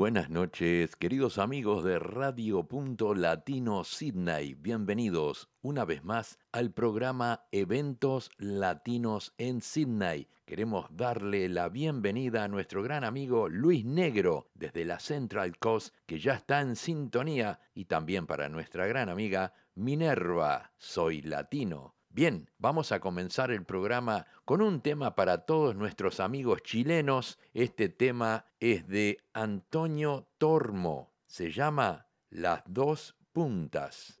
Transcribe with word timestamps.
Buenas 0.00 0.30
noches, 0.30 0.96
queridos 0.96 1.36
amigos 1.36 1.84
de 1.84 1.98
Radio 1.98 2.62
Punto 2.66 3.14
Latino 3.14 3.84
Sydney. 3.84 4.54
Bienvenidos 4.54 5.50
una 5.60 5.84
vez 5.84 6.04
más 6.04 6.38
al 6.52 6.72
programa 6.72 7.44
Eventos 7.52 8.30
Latinos 8.38 9.34
en 9.36 9.60
Sydney. 9.60 10.26
Queremos 10.46 10.86
darle 10.90 11.50
la 11.50 11.68
bienvenida 11.68 12.44
a 12.44 12.48
nuestro 12.48 12.82
gran 12.82 13.04
amigo 13.04 13.50
Luis 13.50 13.84
Negro 13.84 14.48
desde 14.54 14.86
la 14.86 15.00
Central 15.00 15.58
Coast, 15.58 15.94
que 16.06 16.18
ya 16.18 16.32
está 16.32 16.62
en 16.62 16.76
sintonía, 16.76 17.60
y 17.74 17.84
también 17.84 18.26
para 18.26 18.48
nuestra 18.48 18.86
gran 18.86 19.10
amiga 19.10 19.52
Minerva, 19.74 20.72
Soy 20.78 21.20
Latino. 21.20 21.94
Bien, 22.12 22.50
vamos 22.58 22.90
a 22.90 22.98
comenzar 22.98 23.52
el 23.52 23.64
programa 23.64 24.26
con 24.50 24.62
un 24.62 24.80
tema 24.80 25.14
para 25.14 25.46
todos 25.46 25.76
nuestros 25.76 26.18
amigos 26.18 26.64
chilenos. 26.64 27.38
Este 27.54 27.88
tema 27.88 28.46
es 28.58 28.88
de 28.88 29.18
Antonio 29.32 30.26
Tormo. 30.38 31.12
Se 31.24 31.52
llama 31.52 32.08
Las 32.30 32.64
dos 32.66 33.14
puntas. 33.32 34.20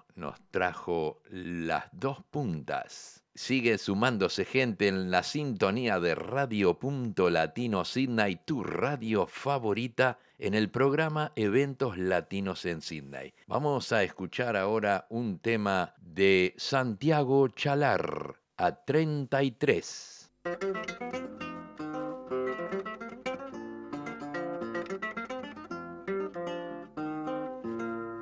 nos 0.21 0.39
trajo 0.51 1.21
las 1.29 1.85
dos 1.91 2.23
puntas. 2.29 3.23
Sigue 3.33 3.77
sumándose 3.77 4.45
gente 4.45 4.87
en 4.87 5.09
la 5.09 5.23
sintonía 5.23 5.99
de 5.99 6.15
Radio 6.15 6.77
Punto 6.77 7.29
Latino 7.29 7.83
Sydney, 7.85 8.39
tu 8.45 8.63
radio 8.63 9.25
favorita 9.25 10.19
en 10.37 10.53
el 10.53 10.69
programa 10.69 11.31
Eventos 11.35 11.97
Latinos 11.97 12.65
en 12.65 12.81
Sydney. 12.81 13.33
Vamos 13.47 13.91
a 13.91 14.03
escuchar 14.03 14.55
ahora 14.55 15.07
un 15.09 15.39
tema 15.39 15.95
de 15.99 16.53
Santiago 16.57 17.47
Chalar 17.47 18.35
a 18.57 18.75
33. 18.85 20.31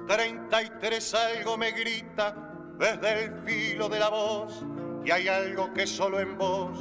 33 0.09 1.13
algo 1.13 1.55
me 1.55 1.71
grita 1.71 2.35
desde 2.79 3.25
el 3.25 3.43
filo 3.45 3.87
de 3.87 3.99
la 3.99 4.09
voz 4.09 4.65
y 5.05 5.11
hay 5.11 5.27
algo 5.27 5.71
que 5.71 5.85
solo 5.85 6.19
en 6.19 6.35
vos 6.35 6.79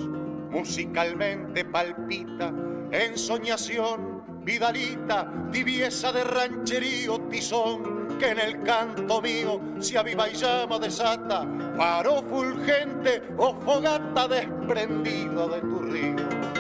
musicalmente 0.51 1.63
palpita, 1.67 2.51
ensoñación, 2.91 4.43
vidalita, 4.47 5.31
tibieza 5.53 6.11
de 6.11 6.25
rancherío, 6.25 7.21
tizón, 7.29 8.17
que 8.19 8.31
en 8.31 8.39
el 8.39 8.63
canto 8.63 9.21
mío 9.21 9.61
se 9.79 9.99
aviva 9.99 10.31
y 10.31 10.33
llama 10.33 10.79
desata, 10.79 11.47
faro 11.77 12.23
fulgente 12.31 13.23
o 13.37 13.55
fogata 13.61 14.27
desprendido 14.27 15.49
de 15.49 15.61
tu 15.61 15.83
río. 15.83 16.58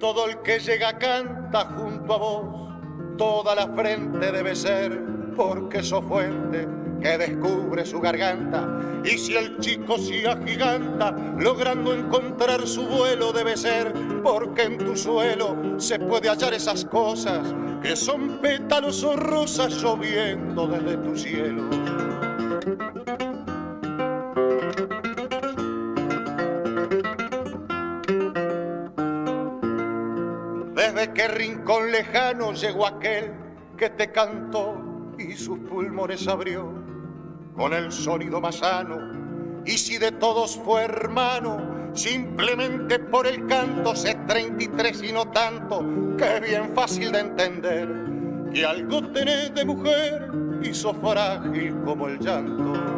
Todo 0.00 0.26
el 0.26 0.40
que 0.40 0.58
llega 0.58 0.98
canta 0.98 1.66
junto 1.76 2.14
a 2.14 2.16
vos, 2.16 2.44
toda 3.18 3.54
la 3.54 3.68
frente 3.68 4.32
debe 4.32 4.56
ser, 4.56 4.98
porque 5.36 5.82
sos 5.82 6.04
fuente 6.06 6.66
que 7.00 7.18
descubre 7.18 7.84
su 7.84 8.00
garganta. 8.00 8.66
Y 9.04 9.18
si 9.18 9.36
el 9.36 9.58
chico 9.58 9.98
se 9.98 10.26
agiganta, 10.26 11.12
logrando 11.38 11.94
encontrar 11.94 12.66
su 12.66 12.86
vuelo, 12.86 13.30
debe 13.32 13.56
ser, 13.56 13.92
porque 14.22 14.62
en 14.62 14.78
tu 14.78 14.96
suelo 14.96 15.78
se 15.78 15.98
puede 15.98 16.30
hallar 16.30 16.54
esas 16.54 16.84
cosas 16.86 17.54
que 17.82 17.94
son 17.94 18.38
pétalos 18.40 19.04
o 19.04 19.16
rosas 19.16 19.82
lloviendo 19.82 20.66
desde 20.66 20.96
tu 20.96 21.16
cielo. 21.16 21.68
Qué 31.20 31.28
rincón 31.28 31.92
lejano 31.92 32.54
llegó 32.54 32.86
aquel 32.86 33.32
que 33.76 33.90
te 33.90 34.10
cantó 34.10 35.12
y 35.18 35.32
sus 35.32 35.58
pulmones 35.58 36.26
abrió 36.26 36.72
con 37.54 37.74
el 37.74 37.92
sonido 37.92 38.40
más 38.40 38.56
sano. 38.56 39.60
Y 39.66 39.72
si 39.72 39.98
de 39.98 40.12
todos 40.12 40.56
fue 40.64 40.84
hermano, 40.84 41.90
simplemente 41.92 42.98
por 42.98 43.26
el 43.26 43.46
canto, 43.46 43.94
sé 43.94 44.14
33 44.26 45.02
y 45.02 45.12
no 45.12 45.30
tanto, 45.30 45.84
que 46.16 46.36
es 46.36 46.40
bien 46.40 46.74
fácil 46.74 47.12
de 47.12 47.20
entender, 47.20 47.88
que 48.54 48.64
algo 48.64 49.06
tenés 49.12 49.54
de 49.54 49.64
mujer 49.66 50.26
y 50.62 50.72
frágil 50.72 51.82
como 51.84 52.08
el 52.08 52.18
llanto. 52.18 52.89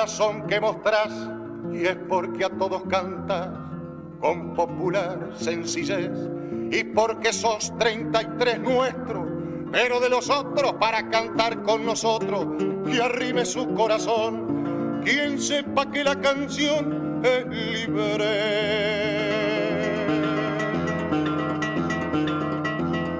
Corazón 0.00 0.46
que 0.46 0.58
mostrás 0.58 1.12
y 1.74 1.84
es 1.84 1.96
porque 2.08 2.46
a 2.46 2.48
todos 2.48 2.84
cantas 2.88 3.50
con 4.18 4.54
popular 4.54 5.32
sencillez 5.36 6.10
y 6.70 6.84
porque 6.84 7.34
sos 7.34 7.70
33 7.78 8.60
nuestro, 8.60 9.26
pero 9.70 10.00
de 10.00 10.08
los 10.08 10.30
otros 10.30 10.72
para 10.80 11.10
cantar 11.10 11.62
con 11.64 11.84
nosotros 11.84 12.46
y 12.86 12.98
arrime 12.98 13.44
su 13.44 13.74
corazón, 13.74 15.02
quien 15.04 15.38
sepa 15.38 15.90
que 15.90 16.02
la 16.02 16.18
canción 16.18 17.20
es 17.22 17.46
libre. 17.46 18.26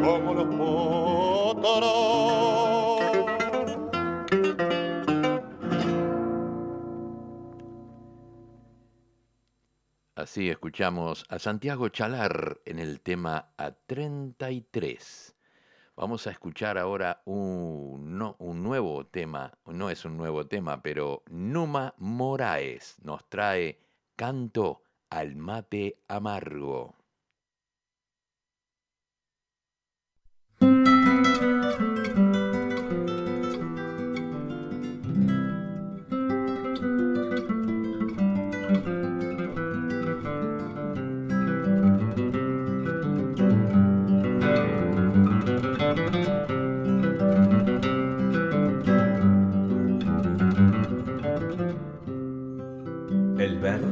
Como 0.03 0.33
los 0.33 0.47
potros 0.57 2.00
Así 10.21 10.51
escuchamos 10.51 11.25
a 11.31 11.39
Santiago 11.39 11.89
Chalar 11.89 12.61
en 12.67 12.79
el 12.79 13.01
tema 13.01 13.55
A33. 13.57 15.33
Vamos 15.97 16.27
a 16.27 16.31
escuchar 16.31 16.77
ahora 16.77 17.23
un, 17.25 18.35
un, 18.39 18.63
nuevo 18.63 19.07
tema, 19.07 19.51
no 19.65 19.89
es 19.89 20.05
un 20.05 20.19
nuevo 20.19 20.47
tema, 20.47 20.83
pero 20.83 21.23
Numa 21.31 21.95
Moraes 21.97 22.99
nos 23.03 23.27
trae 23.31 23.81
Canto 24.15 24.83
al 25.09 25.37
mate 25.37 26.03
amargo. 26.07 27.00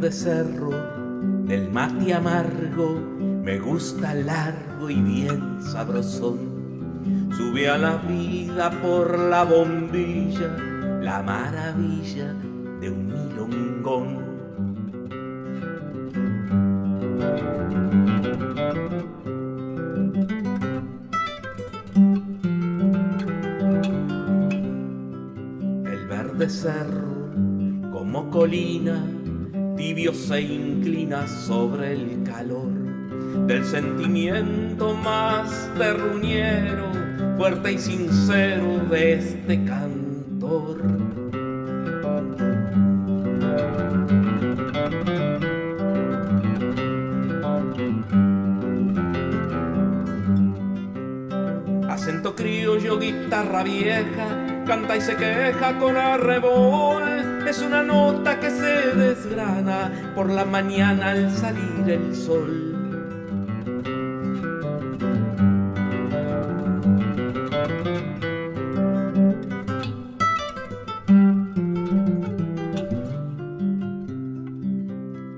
De 0.09 0.15
cerro, 0.15 0.71
del 1.45 1.71
mate 1.71 2.15
amargo, 2.15 2.99
me 3.45 3.59
gusta 3.59 4.15
largo 4.15 4.89
y 4.89 5.03
bien 5.03 5.59
sabrosón. 5.61 6.39
Sube 7.37 7.69
a 7.69 7.77
la 7.77 7.97
vida 7.97 8.71
por 8.81 9.19
la 9.19 9.45
bombilla, 9.45 10.49
la 11.03 11.23
maravilla 11.23 12.33
de 12.81 12.91
un 12.91 13.07
milongón. 13.07 14.25
El 25.85 26.07
verde 26.09 26.49
cerro 26.49 27.29
como 27.93 28.31
colina 28.31 29.18
tibio 30.09 30.15
se 30.15 30.41
inclina 30.41 31.27
sobre 31.27 31.93
el 31.93 32.23
calor 32.25 32.71
del 33.47 33.65
sentimiento 33.65 34.95
más 34.95 35.71
terruñero, 35.77 36.93
fuerte 37.37 37.73
y 37.73 37.79
sincero 37.79 38.79
de 38.91 39.15
este 39.15 39.65
cantor. 39.65 40.79
Acento 51.89 52.35
criollo, 52.35 52.99
guitarra 52.99 53.63
vieja, 53.63 54.65
canta 54.67 54.97
y 54.97 55.01
se 55.01 55.17
queja 55.17 55.79
con 55.79 55.97
arrebol 55.97 56.98
es 57.49 57.63
una 57.63 57.83
nota 57.83 58.39
que 58.41 58.51
se 58.51 58.93
desgrana 58.95 60.13
por 60.15 60.29
la 60.29 60.45
mañana 60.45 61.13
al 61.13 61.31
salir 61.35 61.89
el 61.89 62.15
sol. 62.15 62.75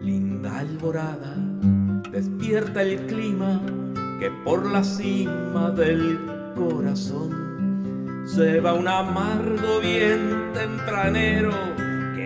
Linda 0.02 0.58
alborada, 0.58 1.36
despierta 2.10 2.82
el 2.82 3.06
clima 3.06 3.60
que 4.18 4.30
por 4.44 4.66
la 4.66 4.82
cima 4.82 5.70
del 5.70 6.18
corazón 6.56 8.24
se 8.26 8.58
va 8.58 8.74
un 8.74 8.88
amargo 8.88 9.78
bien 9.80 10.50
tempranero 10.52 11.69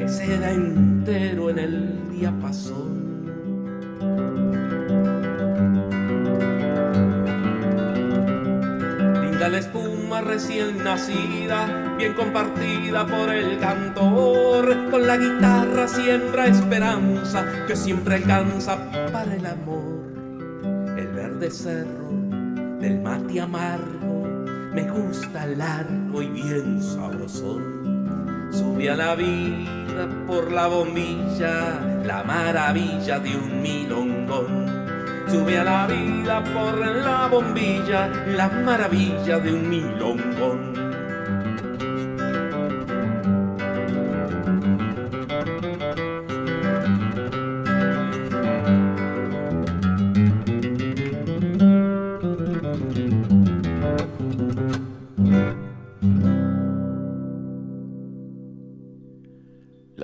se 0.09 0.39
da 0.39 0.51
entero 0.51 1.51
en 1.51 1.59
el 1.59 2.11
diapasón. 2.11 3.05
Linda 9.23 9.49
la 9.49 9.59
espuma 9.59 10.21
recién 10.21 10.83
nacida, 10.85 11.95
bien 11.97 12.15
compartida 12.15 13.07
por 13.07 13.31
el 13.31 13.59
cantor, 13.59 14.91
con 14.91 15.07
la 15.07 15.17
guitarra 15.17 15.89
siembra 15.89 16.47
esperanza 16.47 17.45
que 17.67 17.77
siempre 17.77 18.17
alcanza 18.17 18.79
para 19.13 19.35
el 19.35 19.47
amor. 19.47 20.05
El 20.99 21.09
verde 21.09 21.51
cerro 21.51 22.11
del 22.81 23.01
mate 23.01 23.41
amargo 23.41 24.25
me 24.75 24.83
gusta 24.91 25.47
largo 25.47 26.21
y 26.21 26.29
bien 26.29 26.83
sabrosón. 26.83 27.84
Sube 28.55 28.89
a 28.89 28.95
la 28.95 29.17
vida 29.17 30.09
por 30.29 30.53
la 30.53 30.69
bombilla, 30.69 31.81
la 32.05 32.23
maravilla 32.23 33.19
de 33.19 33.37
un 33.37 33.61
milongón. 33.61 35.27
Sube 35.27 35.59
a 35.59 35.65
la 35.65 35.87
vida 35.89 36.45
por 36.55 36.79
la 36.79 37.27
bombilla, 37.27 38.07
la 38.29 38.49
maravilla 38.49 39.41
de 39.41 39.53
un 39.53 39.69
milongón. 39.69 40.84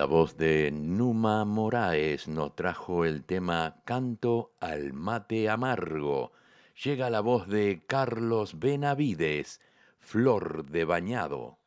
Voz 0.05 0.37
de 0.37 0.71
Numa 0.71 1.45
Moraes 1.45 2.27
nos 2.27 2.55
trajo 2.55 3.05
el 3.05 3.23
tema 3.23 3.81
Canto 3.85 4.53
al 4.59 4.93
mate 4.93 5.49
amargo. 5.49 6.31
Llega 6.83 7.09
la 7.09 7.21
voz 7.21 7.47
de 7.47 7.83
Carlos 7.85 8.57
Benavides, 8.57 9.61
Flor 9.99 10.65
de 10.65 10.85
Bañado. 10.85 11.59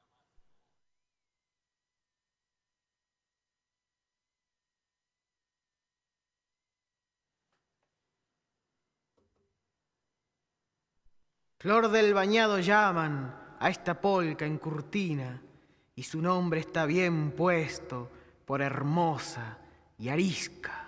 Flor 11.59 11.91
del 11.91 12.15
Bañado 12.15 12.59
llaman 12.59 13.57
a 13.61 13.71
esta 13.71 14.01
polca 14.01 14.45
en 14.45 14.59
Curtina 14.59 15.41
y 15.95 16.03
su 16.03 16.21
nombre 16.21 16.61
está 16.61 16.85
bien 16.85 17.31
puesto 17.31 18.11
por 18.45 18.61
hermosa 18.61 19.59
y 19.99 20.09
arisca. 20.09 20.85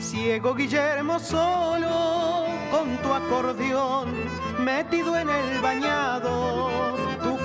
Ciego 0.00 0.54
Guillermo 0.54 1.18
solo 1.18 2.46
con 2.70 2.96
tu 2.98 3.12
acordeón, 3.12 4.14
metido 4.60 5.16
en 5.16 5.28
el 5.28 5.60
bañado, 5.60 6.70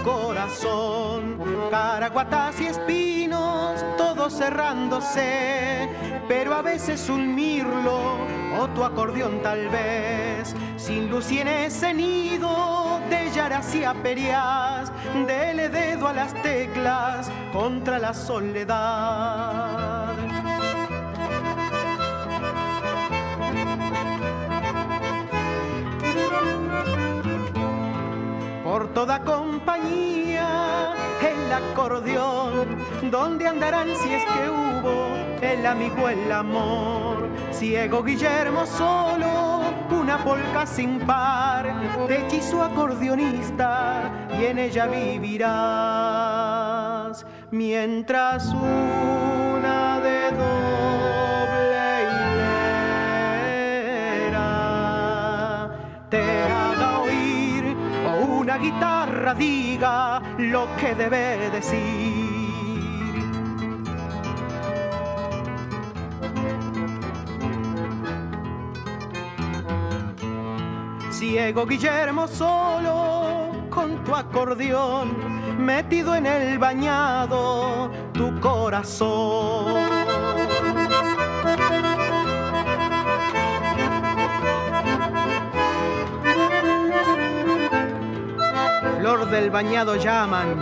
corazón. 0.03 1.39
Caraguatas 1.71 2.59
y 2.61 2.67
espinos, 2.67 3.83
todos 3.97 4.37
cerrándose, 4.37 5.89
pero 6.27 6.53
a 6.53 6.61
veces 6.61 7.09
un 7.09 7.33
mirlo 7.33 8.17
o 8.59 8.67
tu 8.75 8.83
acordeón 8.83 9.41
tal 9.41 9.69
vez. 9.69 10.55
Sin 10.77 11.09
luz 11.09 11.31
y 11.31 11.39
en 11.39 11.47
ese 11.47 11.93
nido 11.93 12.99
de 13.09 13.31
yaras 13.31 13.73
y 13.73 13.83
aperias, 13.83 14.91
dele 15.25 15.69
dedo 15.69 16.07
a 16.07 16.13
las 16.13 16.33
teclas 16.43 17.31
contra 17.51 17.99
la 17.99 18.13
soledad. 18.13 19.73
Toda 28.93 29.19
compañía 29.19 30.93
el 31.21 31.51
acordeón, 31.51 32.77
donde 33.09 33.47
andarán 33.47 33.87
si 33.95 34.13
es 34.13 34.23
que 34.23 34.49
hubo 34.49 35.07
el 35.41 35.65
amigo, 35.65 36.07
el 36.09 36.31
amor. 36.31 37.27
Ciego 37.51 38.03
Guillermo 38.03 38.65
solo, 38.65 39.63
una 39.89 40.17
polca 40.23 40.65
sin 40.65 40.99
par, 40.99 41.73
te 42.07 42.25
hechizo 42.25 42.63
acordeonista 42.63 44.11
y 44.39 44.45
en 44.45 44.59
ella 44.59 44.87
vivirás, 44.87 45.25
mientras 47.51 48.47
una 48.53 49.99
de 49.99 50.31
doble 50.31 52.03
hilera 54.33 55.69
te 56.09 56.52
una 58.53 58.61
guitarra 58.61 59.33
diga 59.33 60.21
lo 60.37 60.67
que 60.77 60.93
debe 60.93 61.49
decir. 61.49 62.23
Ciego 71.09 71.65
Guillermo 71.65 72.27
solo 72.27 73.51
con 73.69 74.03
tu 74.03 74.13
acordeón 74.13 75.15
metido 75.57 76.13
en 76.15 76.27
el 76.27 76.59
bañado 76.59 77.89
tu 78.13 78.39
corazón. 78.39 80.02
Del 89.33 89.49
bañado 89.49 89.95
llaman 89.95 90.59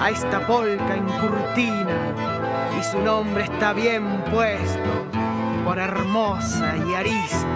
a 0.00 0.10
esta 0.10 0.44
polca 0.44 0.96
en 0.96 1.06
curtina 1.06 2.74
y 2.76 2.82
su 2.82 3.00
nombre 3.00 3.44
está 3.44 3.72
bien 3.72 4.24
puesto 4.24 5.06
por 5.64 5.78
hermosa 5.78 6.76
y 6.76 6.94
arista. 6.94 7.46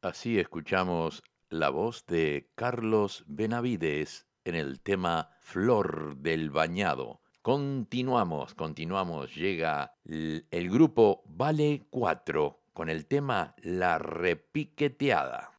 Así 0.00 0.38
escuchamos 0.38 1.22
la 1.50 1.68
voz 1.68 2.06
de 2.06 2.50
Carlos 2.54 3.24
Benavides 3.26 4.26
en 4.44 4.54
el 4.54 4.80
tema 4.80 5.28
Flor 5.40 6.16
del 6.16 6.48
Bañado. 6.48 7.21
Continuamos, 7.42 8.54
continuamos. 8.54 9.34
Llega 9.34 9.96
el, 10.04 10.70
grupo 10.70 11.24
Vale 11.26 11.88
4 11.90 12.60
con 12.72 12.88
el 12.88 13.06
tema 13.06 13.56
La 13.62 13.98
Repiqueteada. 13.98 15.51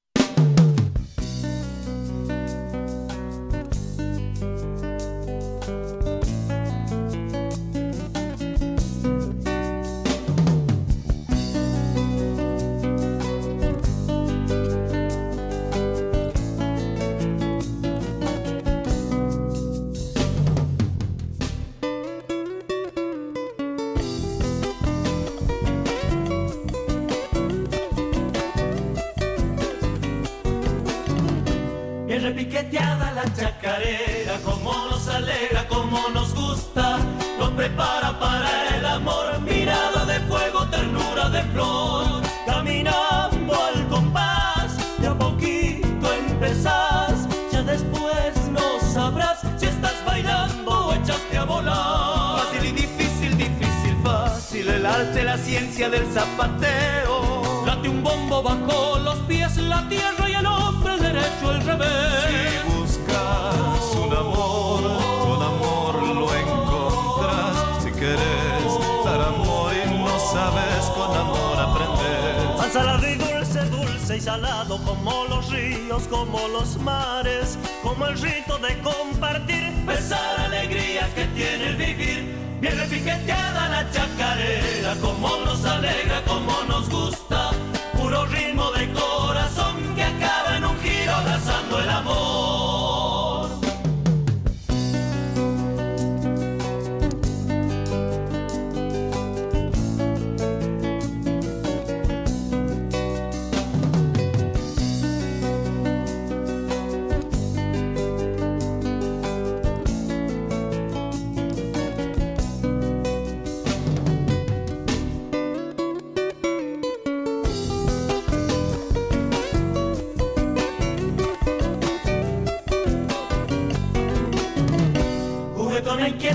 Ciencia 55.73 55.89
del 55.89 56.05
zapateo, 56.13 57.63
late 57.65 57.89
un 57.89 58.03
bombo 58.03 58.43
bajo 58.43 58.99
los 58.99 59.17
pies, 59.27 59.57
la 59.57 59.87
tierra 59.89 60.29
y 60.29 60.33
el 60.33 60.45
hombre, 60.45 60.93
el 60.93 60.99
derecho, 61.01 61.51
el 61.51 61.61
revés. 61.65 61.89
Si 62.27 62.69
buscas 62.71 63.95
un 63.95 64.13
amor, 64.13 64.83
con 65.23 65.41
amor 65.41 65.95
lo 66.03 66.35
encontrás. 66.35 67.83
Si 67.83 67.89
quieres 67.91 68.63
dar 69.03 69.21
amor 69.21 69.73
y 69.73 69.97
no 69.97 70.19
sabes, 70.19 70.85
con 70.95 71.17
amor 71.17 71.59
aprender. 71.59 72.61
Al 72.61 72.71
salado 72.71 73.09
y 73.09 73.15
dulce, 73.15 73.65
dulce 73.65 74.17
y 74.17 74.21
salado 74.21 74.77
como 74.83 75.25
los 75.25 75.49
ríos, 75.51 76.03
como 76.07 76.47
los 76.49 76.77
mares, 76.77 77.57
como 77.81 78.05
el 78.05 78.19
rito 78.19 78.59
de 78.59 78.77
compartir, 78.81 79.71
besar 79.87 80.39
alegría 80.39 81.09
que 81.15 81.25
tiene 81.27 81.69
el 81.69 81.75
vivir. 81.77 82.22
Bien 82.63 82.77
repiqueteada 82.77 83.67
la 83.67 83.91
chacarera, 83.91 84.95
como 85.01 85.27
nos 85.43 85.65
alegra, 85.65 86.23
como 86.25 86.63
nos 86.63 86.89
gusta, 86.89 87.22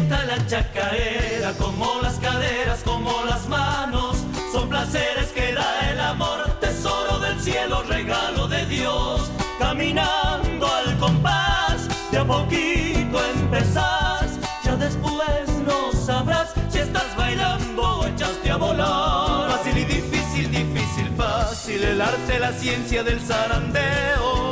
La 0.09 0.47
chacarera, 0.47 1.53
como 1.59 2.01
las 2.01 2.15
caderas, 2.15 2.83
como 2.83 3.25
las 3.27 3.47
manos, 3.47 4.17
son 4.51 4.69
placeres 4.71 5.29
que 5.35 5.53
da 5.53 5.91
el 5.91 6.01
amor, 6.01 6.49
tesoro 6.61 7.19
del 7.19 7.39
cielo, 7.39 7.83
regalo 7.83 8.49
de 8.49 8.65
Dios. 8.67 9.31
Caminando 9.59 10.67
al 10.67 10.99
compás, 10.99 11.89
de 12.11 12.19
a 12.19 12.25
poquito 12.25 13.23
empezás, 13.35 14.39
ya 14.65 14.77
después 14.77 15.49
no 15.67 15.93
sabrás 15.93 16.55
si 16.71 16.79
estás 16.79 17.15
bailando 17.15 17.83
o 17.83 18.07
echaste 18.07 18.51
a 18.51 18.57
volar. 18.57 19.51
Fácil 19.51 19.77
y 19.77 19.85
difícil, 19.85 20.51
difícil, 20.51 21.11
fácil, 21.19 21.85
el 21.85 22.01
arte, 22.01 22.39
la 22.39 22.53
ciencia 22.53 23.03
del 23.03 23.21
zarandeo. 23.21 24.48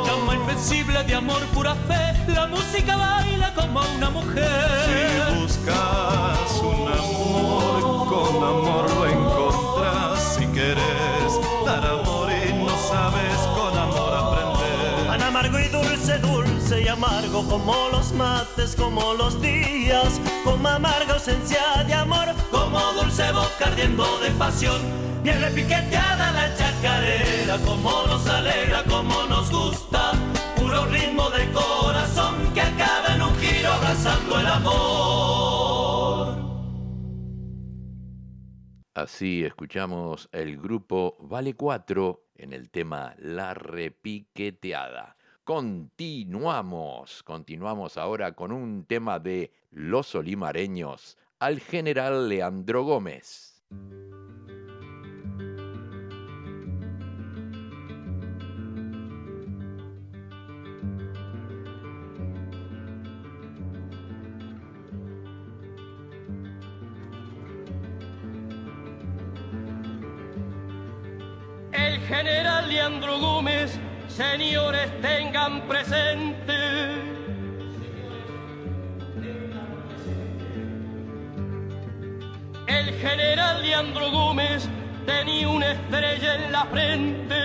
Invencible 0.57 1.03
de 1.03 1.13
amor, 1.13 1.39
pura 1.53 1.75
fe, 1.87 2.31
la 2.33 2.47
música 2.47 2.97
baila 2.97 3.53
como 3.53 3.79
una 3.95 4.09
mujer. 4.09 4.49
Si 4.87 5.39
buscas 5.39 6.61
un 6.63 6.87
amor, 6.87 8.07
con 8.09 8.43
amor 8.43 8.91
lo 8.91 9.05
encontrás. 9.05 10.35
Si 10.35 10.47
quieres 10.47 11.39
dar 11.63 11.85
amor 11.85 12.31
y 12.31 12.53
no 12.53 12.75
sabes, 12.89 13.37
con 13.55 13.77
amor 13.77 14.11
aprender. 14.15 15.05
Tan 15.05 15.21
amargo 15.21 15.59
y 15.59 15.67
dulce, 15.67 16.17
dulce 16.17 16.81
y 16.81 16.87
amargo 16.87 17.47
como 17.47 17.89
los 17.91 18.11
mates, 18.13 18.75
como 18.75 19.13
los 19.13 19.39
días, 19.39 20.19
como 20.43 20.67
amarga 20.67 21.13
ausencia 21.13 21.83
de 21.85 21.93
amor, 21.93 22.29
como 22.49 22.79
dulce 22.93 23.31
boca 23.31 23.65
ardiendo 23.67 24.19
de 24.21 24.31
pasión. 24.31 24.81
Bien 25.21 25.39
repiqueteada 25.39 26.31
la 26.31 26.55
chacarera, 26.55 27.57
como 27.63 27.91
nos 28.07 28.25
alegra, 28.27 28.83
como 28.85 29.23
nos 29.25 29.51
gusta, 29.51 30.13
ritmo 30.97 31.29
de 31.29 31.51
corazón 31.51 32.53
que 32.53 32.61
acaba 32.61 33.15
en 33.15 33.21
un 33.21 33.35
giro 33.35 33.71
abrazando 33.71 34.39
el 34.39 34.47
amor. 34.47 35.47
Así 38.93 39.43
escuchamos 39.43 40.27
el 40.31 40.57
grupo 40.57 41.17
Vale 41.19 41.53
4 41.53 42.23
en 42.35 42.53
el 42.53 42.69
tema 42.71 43.13
La 43.19 43.53
Repiqueteada. 43.53 45.17
Continuamos, 45.43 47.23
continuamos 47.23 47.97
ahora 47.97 48.33
con 48.33 48.51
un 48.51 48.85
tema 48.85 49.19
de 49.19 49.53
Los 49.69 50.15
Olimareños 50.15 51.17
al 51.39 51.59
general 51.59 52.27
Leandro 52.27 52.83
Gómez. 52.83 53.63
El 71.87 72.01
general 72.01 72.67
Leandro 72.67 73.17
Gómez 73.17 73.79
señores 74.09 74.91
tengan 75.01 75.61
presente. 75.69 76.53
El 82.67 82.93
general 82.95 83.61
Leandro 83.61 84.11
Gómez 84.11 84.67
tenía 85.05 85.47
una 85.47 85.71
estrella 85.71 86.35
en 86.35 86.51
la 86.51 86.65
frente. 86.65 87.37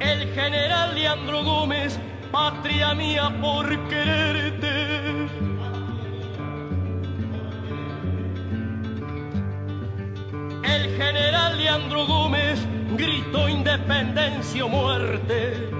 El 0.00 0.34
general 0.34 0.94
Leandro 0.96 1.44
Gómez, 1.44 2.00
patria 2.32 2.94
mía 2.94 3.32
por 3.40 3.68
quererte. 3.88 5.59
General 11.00 11.56
Leandro 11.56 12.06
Gómez 12.06 12.58
gritó 12.94 13.48
independencia 13.48 14.66
o 14.66 14.68
muerte. 14.68 15.70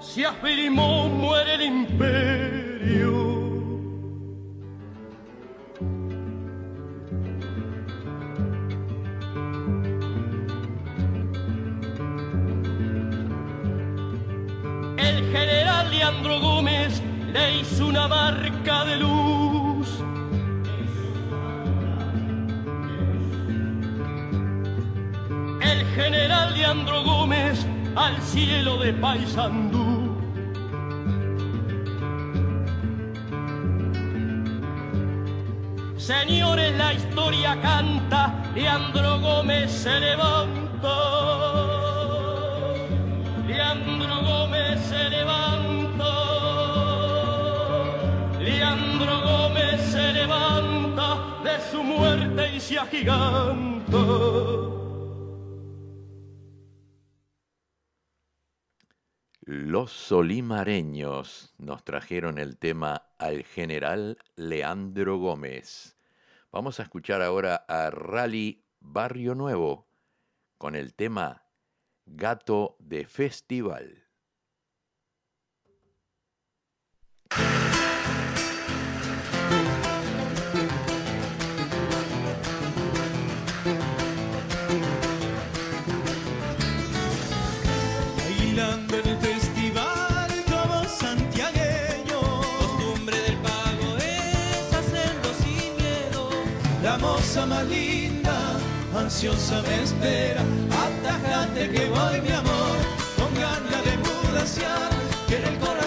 Se 0.00 0.26
afirmó 0.26 1.08
muere 1.08 1.54
el 1.54 1.62
imperio. 1.62 3.39
Hizo 17.58 17.86
una 17.86 18.06
marca 18.06 18.84
de 18.84 18.96
luz. 18.96 19.88
El 25.60 25.84
general 25.94 26.54
Leandro 26.54 27.02
Gómez 27.02 27.66
al 27.96 28.16
cielo 28.22 28.78
de 28.78 28.92
Paysandú. 28.94 30.16
Señores, 35.96 36.76
la 36.76 36.94
historia 36.94 37.60
canta, 37.60 38.42
Leandro 38.54 39.20
Gómez 39.20 39.70
se 39.70 40.00
levanta. 40.00 40.96
Leandro 43.46 44.22
Gómez 44.22 44.80
se 44.88 45.10
levanta. 45.10 45.59
Leandro 49.00 49.20
Gómez 49.22 49.80
se 49.80 50.12
levanta 50.12 51.40
de 51.42 51.60
su 51.70 51.82
muerte 51.82 52.54
y 52.54 52.60
se 52.60 52.78
agiganta. 52.78 53.96
Los 59.40 59.90
solimareños 59.90 61.54
nos 61.56 61.82
trajeron 61.82 62.36
el 62.38 62.58
tema 62.58 63.06
al 63.18 63.42
general 63.44 64.18
Leandro 64.36 65.16
Gómez. 65.16 65.96
Vamos 66.52 66.78
a 66.78 66.82
escuchar 66.82 67.22
ahora 67.22 67.64
a 67.68 67.90
Rally 67.90 68.66
Barrio 68.80 69.34
Nuevo 69.34 69.88
con 70.58 70.74
el 70.74 70.92
tema 70.92 71.46
Gato 72.04 72.76
de 72.78 73.06
Festival. 73.06 74.09
Moza 97.30 97.46
más 97.46 97.64
linda, 97.68 98.58
ansiosa 98.92 99.62
me 99.62 99.84
espera. 99.84 100.42
Atajate 100.68 101.70
que 101.70 101.88
voy, 101.88 102.20
mi 102.22 102.32
amor, 102.32 102.76
con 103.16 103.32
ganas 103.34 103.84
de 103.84 103.96
mudaciar. 103.98 104.90
Que 105.28 105.36
en 105.36 105.44
el 105.44 105.58
corazón 105.60 105.79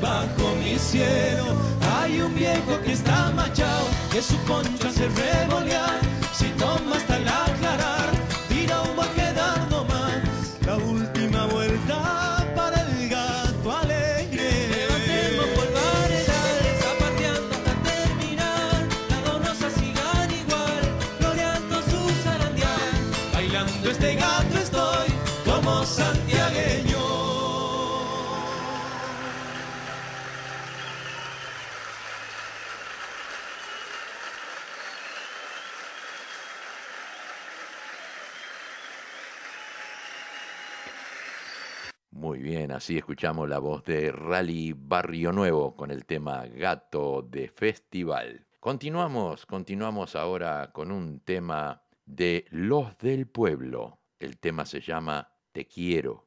bajo 0.00 0.54
mi 0.56 0.78
cielo. 0.78 1.56
Hay 1.96 2.20
un 2.20 2.34
viejo 2.34 2.80
que 2.84 2.92
está 2.92 3.30
machado, 3.34 3.86
que 4.12 4.22
su 4.22 4.36
concha 4.44 4.90
se 4.90 5.08
revolea. 5.08 6.00
Si 6.32 6.46
toma 6.58 6.96
bien, 42.44 42.72
así 42.72 42.98
escuchamos 42.98 43.48
la 43.48 43.58
voz 43.58 43.84
de 43.84 44.12
Rally 44.12 44.74
Barrio 44.76 45.32
Nuevo 45.32 45.74
con 45.74 45.90
el 45.90 46.04
tema 46.04 46.44
Gato 46.44 47.22
de 47.22 47.48
Festival. 47.48 48.46
Continuamos, 48.60 49.46
continuamos 49.46 50.14
ahora 50.14 50.70
con 50.70 50.92
un 50.92 51.20
tema 51.20 51.82
de 52.04 52.44
Los 52.50 52.98
del 52.98 53.26
Pueblo. 53.28 53.98
El 54.18 54.36
tema 54.36 54.66
se 54.66 54.82
llama 54.82 55.26
Te 55.52 55.66
quiero. 55.66 56.23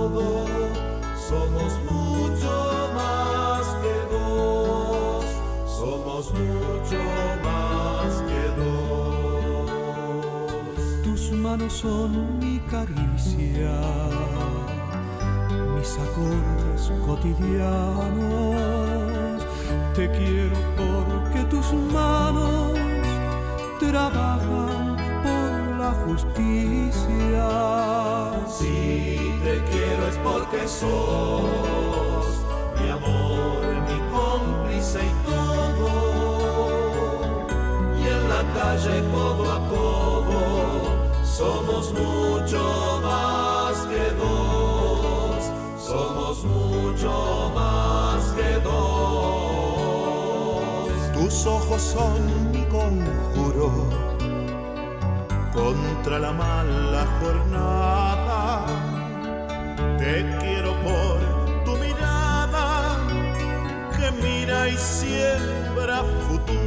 Codo 0.00 0.46
somos 1.28 1.72
mucho 1.90 2.54
más 2.94 3.64
que 3.82 3.96
dos, 4.14 5.24
somos 5.78 6.24
mucho 6.32 7.00
más 7.44 8.10
que 8.28 8.42
dos. 8.60 9.68
Tus 11.04 11.22
manos 11.32 11.72
son 11.72 12.10
mi 12.38 12.56
caricia 12.70 13.74
mis 15.76 15.92
acordes 16.06 16.82
cotidianos. 17.06 18.18
Te 19.94 20.04
quiero 20.16 20.58
porque 20.80 21.40
tus 21.50 21.68
manos 21.92 22.72
trabajan 23.78 24.79
justicia. 26.06 27.48
Si 28.46 29.38
te 29.42 29.62
quiero 29.70 30.06
es 30.08 30.16
porque 30.18 30.68
sos 30.68 32.26
mi 32.80 32.88
amor, 32.90 33.60
mi 33.88 33.98
cómplice 34.10 35.00
y 35.04 35.12
todo. 35.28 35.90
Y 37.98 38.02
en 38.06 38.22
la 38.28 38.42
calle 38.58 39.02
codo 39.12 39.44
a 39.52 39.58
codo 39.68 40.42
somos 41.24 41.92
mucho 41.92 42.62
más 43.02 43.74
que 43.86 44.04
dos 44.16 44.80
somos 45.90 46.44
mucho 46.44 47.50
más 47.54 48.32
que 48.32 48.60
dos. 48.60 48.70
Tus 51.12 51.46
ojos 51.46 51.82
son 51.82 52.52
mi 52.52 52.64
conjuro 52.66 54.09
contra 55.60 56.18
la 56.18 56.32
mala 56.32 57.02
jornada. 57.20 58.66
Te 59.98 60.14
quiero 60.40 60.70
por 60.86 61.18
tu 61.64 61.72
mirada 61.84 62.96
que 63.96 64.06
mira 64.22 64.68
y 64.68 64.76
siembra 64.76 66.04
futuro. 66.26 66.59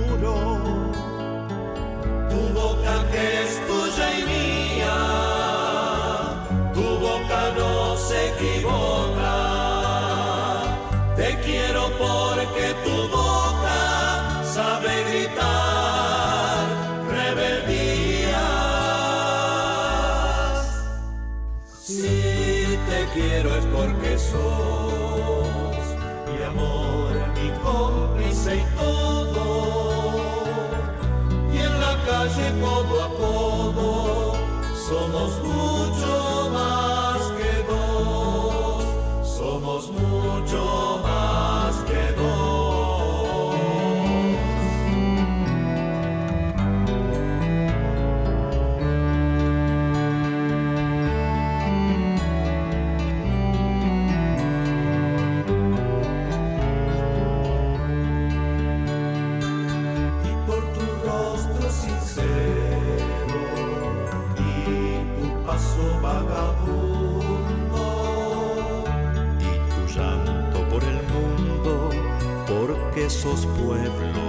Porque 73.14 73.36
sos 73.36 73.46
pueblo, 73.46 74.26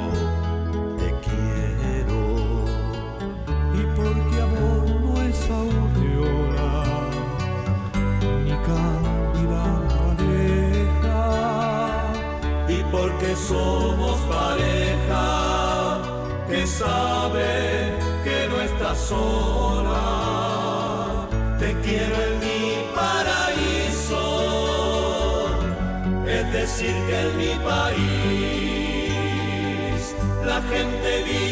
te 0.99 1.09
quiero. 1.25 2.21
y 3.75 3.83
porque 3.97 4.37
amor 4.43 4.85
no 5.01 5.13
es 5.23 5.51
aureola 5.51 6.73
ni 8.45 8.55
cándida 8.69 9.65
madeja 9.91 11.25
y 12.69 12.79
porque 12.91 13.31
somos 13.37 14.17
pareja 14.23 15.27
que 16.49 16.67
sabe 16.67 17.53
que 18.25 18.49
no 18.49 18.57
estás 18.61 18.99
sola 18.99 20.05
te 21.59 21.75
quiero 21.81 22.17
en 22.29 22.35
mi 22.41 22.63
paraíso 22.95 24.25
es 26.27 26.53
decir 26.53 27.04
gente 30.75 31.23
viva 31.25 31.44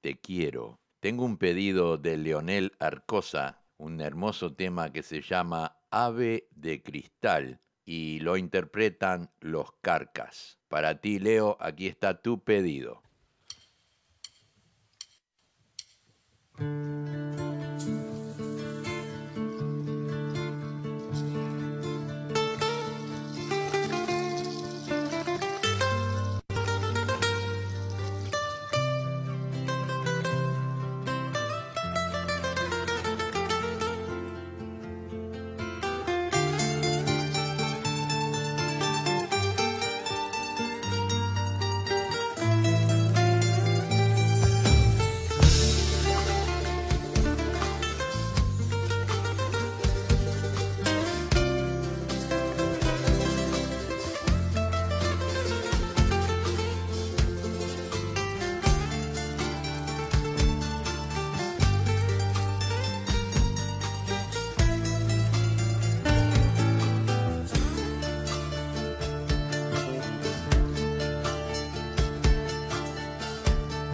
Te 0.00 0.18
quiero. 0.18 0.80
Tengo 1.00 1.24
un 1.24 1.36
pedido 1.36 1.98
de 1.98 2.16
Leonel 2.16 2.72
Arcosa, 2.78 3.62
un 3.76 4.00
hermoso 4.00 4.54
tema 4.54 4.92
que 4.92 5.02
se 5.02 5.20
llama 5.20 5.76
Ave 5.90 6.48
de 6.52 6.82
Cristal 6.82 7.60
y 7.84 8.20
lo 8.20 8.36
interpretan 8.36 9.30
los 9.40 9.72
Carcas. 9.82 10.58
Para 10.68 11.00
ti, 11.00 11.18
Leo, 11.18 11.56
aquí 11.60 11.86
está 11.86 12.22
tu 12.22 12.42
pedido. 12.42 13.02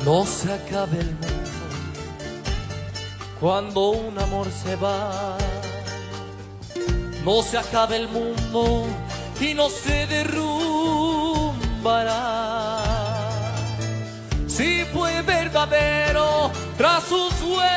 No 0.08 0.24
se 0.24 0.50
acabe 0.50 1.00
el 1.00 1.10
mundo 1.10 1.28
cuando 3.38 3.90
un 3.90 4.18
amor 4.18 4.46
se 4.50 4.74
va. 4.76 5.36
No 7.26 7.42
se 7.42 7.58
acabe 7.58 7.96
el 7.96 8.08
mundo 8.08 8.86
y 9.38 9.52
no 9.52 9.68
se 9.68 10.06
derrumbará. 10.06 11.58
Si 14.46 14.82
fue 14.94 15.20
verdadero 15.20 16.50
tras 16.78 17.04
sus 17.04 17.42
huellas 17.42 17.68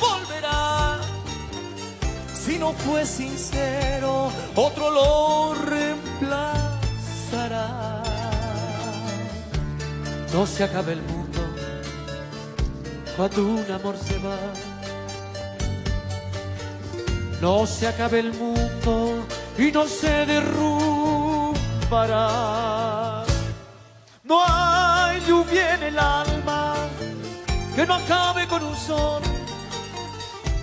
volverá. 0.00 0.98
Si 2.32 2.58
no 2.58 2.72
fue 2.72 3.04
sincero, 3.04 4.32
otro 4.56 4.90
lo 4.90 5.52
reemplazará. 5.56 6.01
No 10.32 10.46
se 10.46 10.64
acabe 10.64 10.92
el 10.94 11.02
mundo 11.02 11.40
cuando 13.16 13.46
un 13.46 13.70
amor 13.70 13.96
se 13.98 14.18
va. 14.18 14.38
No 17.40 17.66
se 17.66 17.86
acabe 17.86 18.20
el 18.20 18.32
mundo 18.32 19.26
y 19.58 19.70
no 19.70 19.86
se 19.86 20.24
derrumbará. 20.24 21.52
No 24.24 24.40
hay 24.42 25.20
lluvia 25.26 25.74
en 25.74 25.82
el 25.82 25.98
alma 25.98 26.76
que 27.76 27.86
no 27.86 27.94
acabe 27.94 28.46
con 28.46 28.64
un 28.64 28.76
sol 28.76 29.20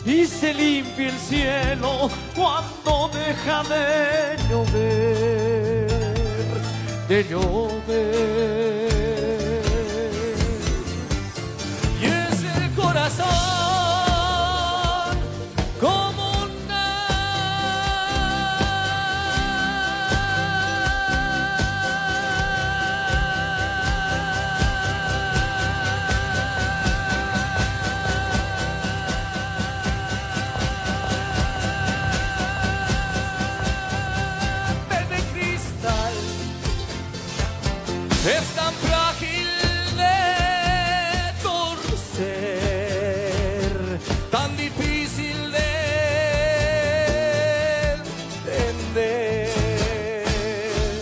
y 0.03 0.25
se 0.25 0.53
limpie 0.53 1.09
el 1.09 1.17
cielo 1.19 2.09
cuando 2.35 3.09
deja 3.13 3.61
de 3.63 4.37
llover, 4.49 5.87
de 7.07 7.23
llover. 7.29 8.98
corazón. 12.89 13.38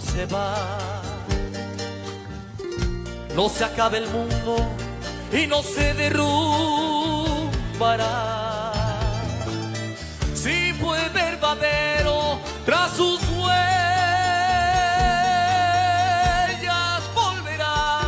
se 0.00 0.26
va. 0.26 0.54
No 3.34 3.48
se 3.48 3.64
acaba 3.64 3.96
el 3.96 4.06
mundo 4.08 4.56
y 5.32 5.46
no 5.46 5.62
se 5.62 5.94
derrumbará. 5.94 6.34
Si 10.34 10.74
fue 10.74 11.08
verdadero 11.10 12.38
tras 12.64 12.92
sus 12.92 13.20
huellas 13.28 13.52
volverá. 17.14 18.00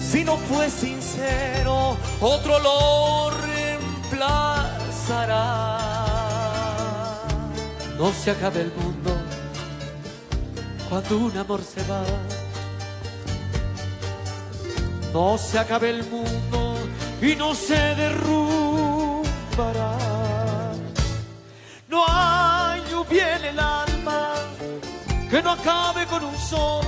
Si 0.00 0.24
no 0.24 0.36
fue 0.36 0.70
sincero, 0.70 1.96
otro 2.20 2.58
lo 2.58 3.30
reemplazará. 3.30 5.78
No 7.98 8.12
se 8.12 8.30
acabe 8.30 8.62
el 8.62 8.72
mundo 8.72 8.87
cuando 10.88 11.18
un 11.18 11.36
amor 11.36 11.60
se 11.62 11.82
va. 11.84 12.02
No 15.12 15.36
se 15.38 15.58
acabe 15.58 15.90
el 15.90 16.04
mundo 16.04 16.76
y 17.20 17.34
no 17.36 17.54
se 17.54 17.74
derrumbará. 17.74 19.18
No 21.88 22.04
hay 22.06 22.82
lluvia 22.90 23.36
en 23.36 23.44
el 23.44 23.58
alma 23.58 24.34
que 25.30 25.42
no 25.42 25.52
acabe 25.52 26.06
con 26.06 26.24
un 26.24 26.36
sol 26.36 26.84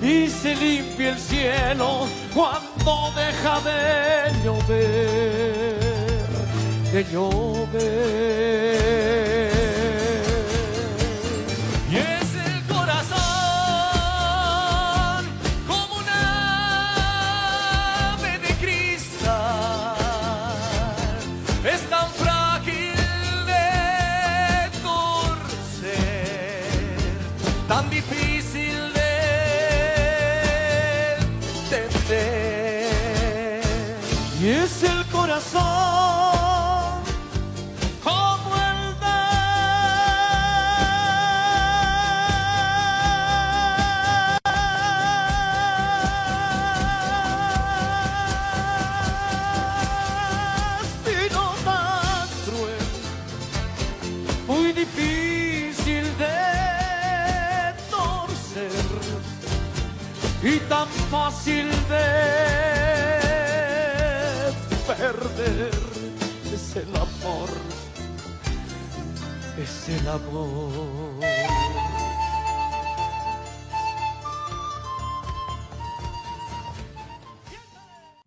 y 0.00 0.28
se 0.28 0.54
limpie 0.56 1.10
el 1.10 1.18
cielo 1.18 2.06
cuando 2.34 3.12
deja 3.14 3.60
de 3.60 4.32
llover, 4.44 5.78
de 6.92 7.04
llover. 7.12 8.22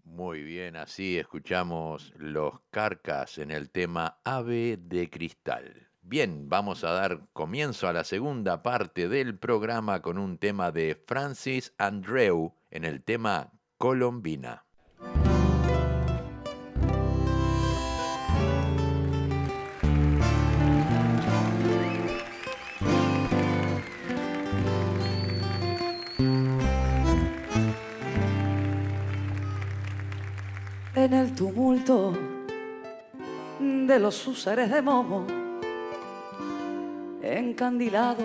Muy 0.03 0.43
bien, 0.43 0.75
así 0.75 1.17
escuchamos 1.17 2.11
los 2.17 2.55
carcas 2.71 3.37
en 3.37 3.51
el 3.51 3.69
tema 3.69 4.19
Ave 4.25 4.77
de 4.77 5.09
Cristal. 5.09 5.87
Bien, 6.01 6.49
vamos 6.49 6.83
a 6.83 6.91
dar 6.91 7.21
comienzo 7.31 7.87
a 7.87 7.93
la 7.93 8.03
segunda 8.03 8.61
parte 8.61 9.07
del 9.07 9.39
programa 9.39 10.01
con 10.01 10.17
un 10.17 10.37
tema 10.37 10.73
de 10.73 11.01
Francis 11.07 11.73
Andreu 11.77 12.53
en 12.69 12.83
el 12.83 13.01
tema 13.01 13.53
Colombina. 13.77 14.64
En 31.05 31.13
el 31.13 31.35
tumulto 31.35 32.13
de 33.59 33.99
los 33.99 34.27
usares 34.27 34.71
de 34.71 34.81
Momo, 34.81 35.27
encandilado 37.21 38.23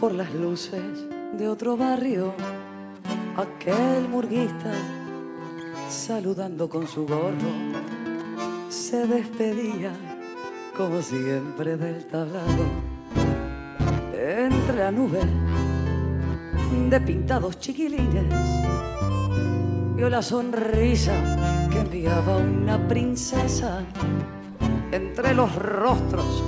por 0.00 0.12
las 0.12 0.34
luces 0.34 0.82
de 1.38 1.46
otro 1.46 1.76
barrio, 1.76 2.34
aquel 3.36 4.08
murguista 4.08 4.72
saludando 5.88 6.68
con 6.68 6.88
su 6.88 7.06
gorro 7.06 7.52
se 8.68 9.06
despedía 9.06 9.92
como 10.76 11.00
siempre 11.00 11.76
del 11.76 12.04
tablado 12.06 12.64
entre 14.12 14.76
la 14.78 14.90
nube 14.90 15.20
de 16.90 17.00
pintados 17.00 17.60
chiquilines 17.60 18.24
vio 19.94 20.10
la 20.10 20.22
sonrisa 20.22 21.53
que 21.74 21.80
enviaba 21.80 22.36
una 22.36 22.78
princesa 22.86 23.80
entre 24.92 25.34
los 25.34 25.52
rostros 25.56 26.44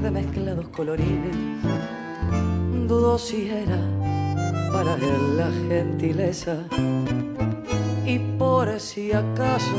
de 0.00 0.10
mezclados 0.12 0.68
colorines. 0.68 1.34
Dudó 2.86 3.18
si 3.18 3.48
era 3.48 3.80
para 4.72 4.94
él 4.94 5.36
la 5.36 5.50
gentileza 5.68 6.56
y 8.06 8.20
por 8.38 8.78
si 8.78 9.12
acaso 9.12 9.76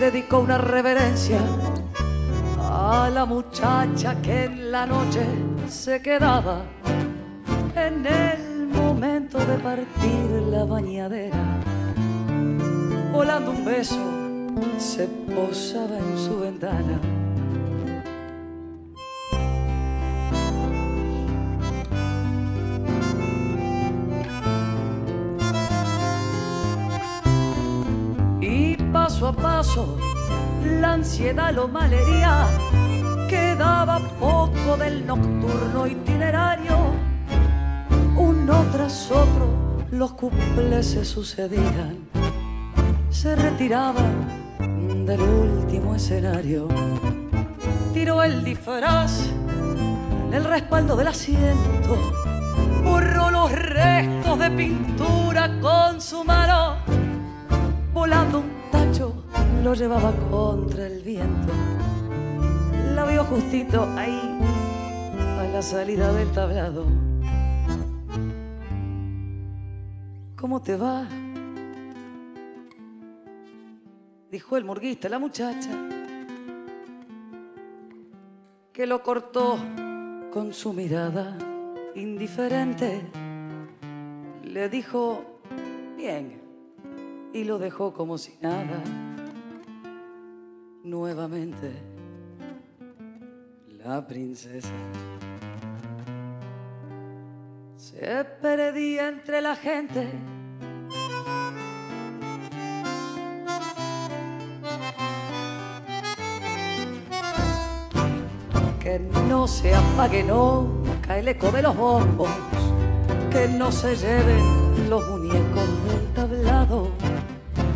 dedicó 0.00 0.40
una 0.40 0.58
reverencia 0.58 1.40
a 2.58 3.08
la 3.14 3.26
muchacha 3.26 4.20
que 4.22 4.46
en 4.46 4.72
la 4.72 4.86
noche 4.86 5.24
se 5.68 6.02
quedaba 6.02 6.64
en 7.76 8.04
el 8.06 8.66
momento 8.66 9.38
de 9.38 9.56
partir 9.58 10.30
la 10.50 10.64
bañadera. 10.64 11.75
Volando 13.16 13.50
un 13.50 13.64
beso, 13.64 13.96
se 14.76 15.06
posaba 15.34 15.96
en 15.98 16.18
su 16.18 16.38
ventana. 16.38 17.00
Y 28.42 28.76
paso 28.92 29.28
a 29.28 29.32
paso, 29.32 29.96
la 30.62 30.92
ansiedad 30.92 31.54
lo 31.54 31.68
malería, 31.68 32.46
quedaba 33.30 33.98
poco 34.20 34.76
del 34.76 35.06
nocturno 35.06 35.86
itinerario. 35.86 36.76
Uno 38.14 38.64
tras 38.72 39.10
otro, 39.10 39.48
los 39.90 40.12
cuples 40.12 40.86
se 40.86 41.04
sucedían, 41.04 42.15
se 43.16 43.34
retiraban 43.34 45.06
del 45.06 45.22
último 45.22 45.94
escenario. 45.94 46.68
Tiró 47.94 48.22
el 48.22 48.44
disfraz 48.44 49.30
en 50.26 50.34
el 50.34 50.44
respaldo 50.44 50.96
del 50.96 51.08
asiento, 51.08 51.96
borró 52.84 53.30
los 53.30 53.50
restos 53.52 54.38
de 54.38 54.50
pintura 54.50 55.58
con 55.60 55.98
su 55.98 56.24
mano, 56.24 56.76
volando 57.94 58.40
un 58.40 58.50
tacho, 58.70 59.14
lo 59.64 59.72
llevaba 59.72 60.12
contra 60.30 60.86
el 60.86 61.00
viento. 61.02 61.54
La 62.94 63.06
vio 63.06 63.24
justito 63.24 63.88
ahí, 63.96 64.38
a 65.40 65.44
la 65.54 65.62
salida 65.62 66.12
del 66.12 66.30
tablado. 66.32 66.84
¿Cómo 70.36 70.60
te 70.60 70.76
va? 70.76 71.06
Dijo 74.30 74.56
el 74.56 74.64
murguista, 74.64 75.08
la 75.08 75.18
muchacha, 75.18 75.70
que 78.72 78.86
lo 78.86 79.02
cortó 79.02 79.58
con 80.32 80.52
su 80.52 80.72
mirada 80.72 81.38
indiferente. 81.94 83.02
Le 84.42 84.68
dijo, 84.68 85.40
bien, 85.96 86.42
y 87.32 87.44
lo 87.44 87.58
dejó 87.58 87.94
como 87.94 88.18
si 88.18 88.36
nada. 88.40 88.82
Nuevamente, 90.82 91.72
la 93.78 94.06
princesa 94.06 94.68
se 97.76 98.24
perdía 98.42 99.08
entre 99.08 99.40
la 99.40 99.54
gente. 99.56 100.08
No 108.98 109.46
se 109.46 109.74
apague 109.74 110.22
nunca 110.22 111.18
el 111.18 111.28
eco 111.28 111.50
de 111.50 111.62
los 111.62 111.76
bombos, 111.76 112.30
que 113.30 113.48
no 113.48 113.70
se 113.70 113.94
lleven 113.96 114.88
los 114.88 115.06
muñecos 115.08 115.64
del 115.86 116.06
tablado. 116.14 116.88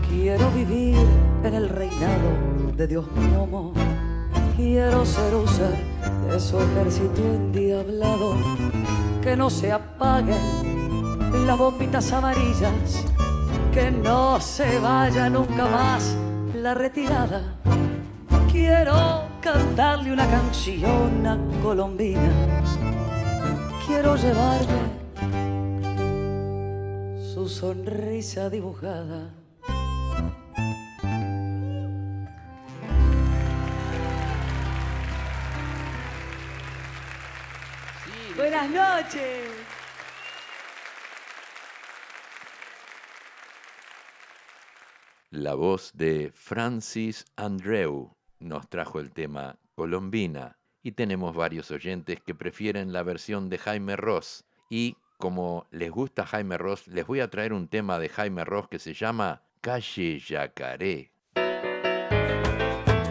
Quiero 0.08 0.50
vivir 0.52 0.96
en 1.44 1.54
el 1.54 1.68
reinado 1.68 2.30
de 2.76 2.86
Dios 2.86 3.06
Momo, 3.14 3.72
quiero 4.56 5.04
ser 5.04 5.34
usar 5.34 5.76
de 6.28 6.40
su 6.40 6.58
ejército 6.58 7.20
endiablado 7.22 8.36
que 9.22 9.36
no 9.36 9.50
se 9.50 9.72
apaguen 9.72 11.46
las 11.46 11.58
bombitas 11.58 12.12
amarillas, 12.12 13.04
que 13.72 13.90
no 13.90 14.40
se 14.40 14.78
vaya 14.78 15.28
nunca 15.28 15.66
más 15.66 16.16
la 16.54 16.74
retirada. 16.74 17.42
Quiero 18.50 19.29
cantarle 19.40 20.12
una 20.12 20.28
canción 20.28 21.26
a 21.26 21.38
Colombina, 21.62 22.62
quiero 23.86 24.16
llevarle 24.16 25.00
su 27.32 27.48
sonrisa 27.48 28.50
dibujada. 28.50 29.32
Buenas 38.36 38.70
noches. 38.70 39.48
La 45.30 45.54
voz 45.54 45.92
de 45.94 46.32
Francis 46.34 47.24
Andreu 47.36 48.19
nos 48.40 48.68
trajo 48.68 49.00
el 49.00 49.12
tema 49.12 49.56
Colombina 49.74 50.58
y 50.82 50.92
tenemos 50.92 51.36
varios 51.36 51.70
oyentes 51.70 52.20
que 52.20 52.34
prefieren 52.34 52.92
la 52.92 53.02
versión 53.02 53.48
de 53.48 53.58
Jaime 53.58 53.96
Ross 53.96 54.44
y 54.68 54.96
como 55.18 55.66
les 55.70 55.90
gusta 55.90 56.24
Jaime 56.24 56.56
Ross, 56.56 56.88
les 56.88 57.06
voy 57.06 57.20
a 57.20 57.28
traer 57.28 57.52
un 57.52 57.68
tema 57.68 57.98
de 57.98 58.08
Jaime 58.08 58.44
Ross 58.44 58.68
que 58.68 58.78
se 58.78 58.94
llama 58.94 59.42
Calle 59.60 60.18
Yacaré. 60.18 61.12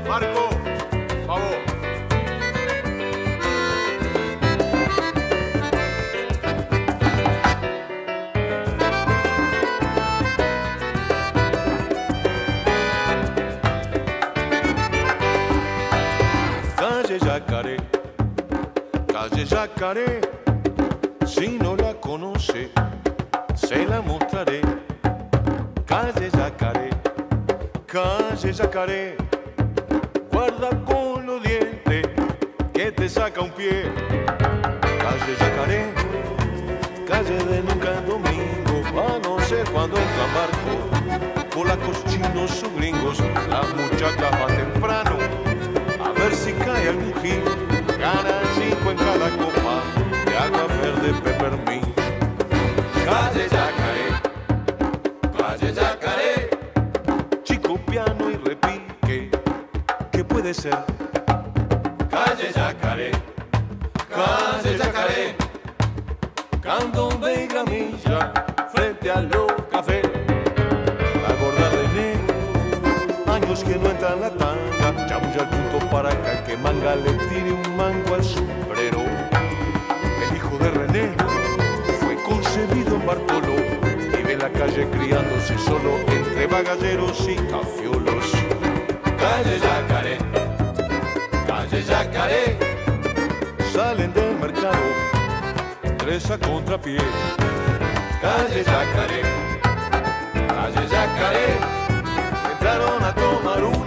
Marco, 0.08 0.50
Yacaré, 19.50 20.22
si 21.26 21.58
no 21.58 21.76
la 21.76 21.95
conoce, 21.95 22.70
se 23.56 23.84
la 23.88 24.00
mostraré. 24.00 24.62
Calle 25.88 26.30
Yacaré, 26.30 26.91
calle 27.88 28.54
Yacaré, 28.54 29.18
guarda 30.32 30.70
con 30.86 31.26
los 31.26 31.41
dientes 31.41 32.08
que 32.74 32.91
te 32.91 33.10
saca 33.10 33.41
un 33.41 33.50
pie. 33.50 33.91
Calle 34.82 35.34
Yacaré, 35.39 35.93
calle 37.08 37.43
de 37.45 37.64
nunca 37.64 38.02
domingo, 38.02 39.02
a 39.02 39.18
no 39.18 39.39
ser 39.41 39.68
cuando 39.72 39.97
entra 39.97 40.26
barco. 40.38 41.50
Polacos, 41.50 42.06
chinos 42.06 42.64
o 42.64 42.78
gringos, 42.78 43.18
la 43.50 43.64
muchacha 43.64 44.30
va 44.30 44.45
temprano, 44.45 45.18
a 46.06 46.12
ver 46.12 46.36
si 46.36 46.54
cae 46.54 46.89
algún 46.89 47.14
gil, 47.24 47.41
gana 48.14 48.41
cinco 48.55 48.91
en 48.91 48.97
cada 48.97 49.30
copa 49.38 49.76
de 50.26 50.38
agua 50.38 50.66
verde 50.82 51.14
peppermint. 51.24 51.88
Calle 53.05 53.47
Yacaré, 53.55 54.07
calle 55.38 55.74
Yacaré, 55.74 56.49
chico 57.43 57.78
piano 57.86 58.30
y 58.32 58.36
repique, 58.38 59.32
¿qué 60.12 60.24
puede 60.24 60.53
ser? 60.53 60.99
Bagalleros 86.50 87.28
y 87.28 87.36
cafiolos. 87.36 88.32
Calle 89.18 89.60
Yacaré, 89.60 90.18
calle 91.47 91.84
Yacaré, 91.84 92.58
salen 93.74 94.14
del 94.14 94.36
mercado, 94.39 94.88
tres 95.97 96.30
a 96.32 96.38
contrapié. 96.38 97.00
Calle 98.22 98.64
Yacaré, 98.64 99.22
calle 100.47 100.88
Yacaré, 100.91 101.47
entraron 102.52 103.04
a 103.04 103.14
tomar 103.16 103.64
una 103.64 103.79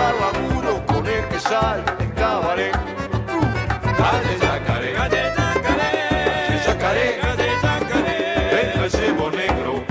al 0.00 0.16
laburo 0.20 0.84
con 0.86 1.06
el 1.06 1.24
que 1.28 1.40
sale 1.40 1.82
en 2.00 2.10
cabaret. 2.12 2.74
Uh, 2.74 3.46
Calle 3.96 4.34
Yacaré, 4.40 4.92
calle 4.94 5.22
Yacaré, 6.64 7.20
entra 8.62 8.84
el 8.84 8.90
cebo 8.90 9.30
negro 9.30 9.84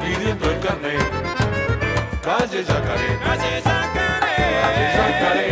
pidiendo 0.00 0.50
el 0.50 0.58
carnet. 0.60 1.06
Calle 2.22 2.64
Yacaré, 2.64 3.18
calle 3.24 3.62
Yacaré, 4.96 5.48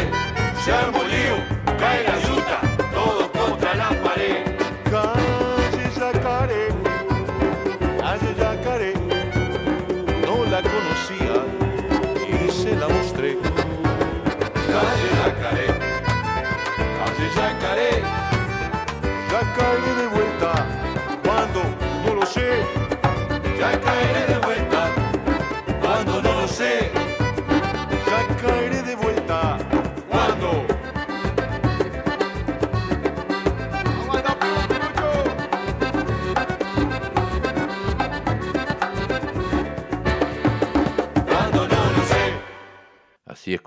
se 0.64 0.70
armó 0.72 1.02
lío, 1.04 1.36
cae 1.78 2.00
la 2.04 2.16
yuta, 2.20 2.36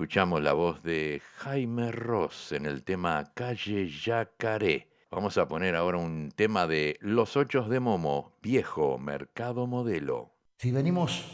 escuchamos 0.10 0.42
la 0.42 0.54
voz 0.54 0.82
de 0.82 1.22
Jaime 1.38 1.92
Ross 1.92 2.52
en 2.54 2.66
el 2.66 2.84
tema 2.84 3.32
Calle 3.36 3.88
Yacaré. 3.88 4.88
Vamos 5.12 5.38
a 5.38 5.48
poner 5.48 5.76
ahora 5.76 6.00
un 6.00 6.32
tema 6.36 6.66
de 6.66 6.98
Los 7.00 7.38
Ochos 7.38 7.70
de 7.70 7.80
Momo, 7.80 8.34
viejo 8.42 8.98
mercado 8.98 9.68
modelo. 9.68 10.34
Si 10.58 10.72
venimos, 10.72 11.26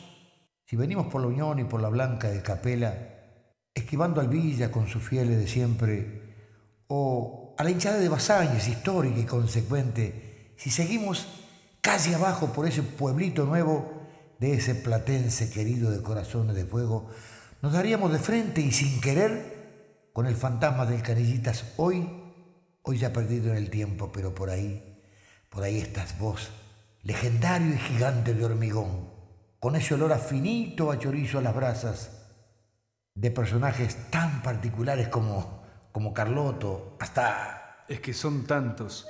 si 0.65 0.75
venimos 0.75 1.07
por 1.07 1.21
la 1.21 1.27
Unión 1.27 1.57
y 1.59 1.63
por 1.63 1.81
la 1.81 1.87
Blanca 1.87 2.27
de 2.27 2.41
Capela, 2.41 2.97
esquivando 3.73 4.19
al 4.19 4.27
Villa 4.27 4.69
con 4.69 4.89
sus 4.89 5.01
fieles 5.01 5.37
de 5.37 5.47
siempre, 5.47 6.83
o 6.87 7.55
a 7.57 7.63
la 7.63 7.71
hinchada 7.71 7.97
de 7.97 8.09
Basáñez, 8.09 8.67
histórica 8.67 9.21
y 9.21 9.25
consecuente, 9.25 10.53
si 10.57 10.69
seguimos 10.69 11.45
casi 11.79 12.13
abajo 12.13 12.51
por 12.51 12.67
ese 12.67 12.83
pueblito 12.83 13.45
nuevo 13.45 14.01
de 14.37 14.55
ese 14.55 14.75
platense 14.75 15.49
querido 15.49 15.91
de 15.91 16.01
corazones 16.01 16.57
de 16.57 16.65
fuego, 16.65 17.09
nos 17.61 17.73
daríamos 17.73 18.11
de 18.11 18.19
frente 18.19 18.61
y 18.61 18.71
sin 18.71 19.01
querer 19.01 20.09
con 20.13 20.27
el 20.27 20.35
fantasma 20.35 20.85
del 20.85 21.01
Canillitas 21.01 21.73
hoy, 21.77 22.09
hoy 22.83 22.97
ya 22.97 23.11
perdido 23.11 23.51
en 23.51 23.57
el 23.57 23.69
tiempo, 23.69 24.11
pero 24.11 24.33
por 24.33 24.49
ahí, 24.49 25.01
por 25.49 25.63
ahí 25.63 25.79
estás 25.79 26.17
vos, 26.19 26.49
legendario 27.03 27.73
y 27.73 27.77
gigante 27.77 28.33
de 28.33 28.45
hormigón, 28.45 29.09
con 29.59 29.75
ese 29.75 29.93
olor 29.93 30.13
a 30.13 30.19
finito 30.19 30.91
a 30.91 30.99
chorizo 30.99 31.39
a 31.39 31.41
las 31.41 31.55
brasas, 31.55 32.11
de 33.13 33.31
personajes 33.31 34.09
tan 34.09 34.41
particulares 34.41 35.07
como, 35.07 35.63
como 35.91 36.13
Carloto, 36.13 36.97
hasta... 36.99 37.61
Es 37.87 37.99
que 37.99 38.15
son 38.15 38.47
tantos 38.47 39.07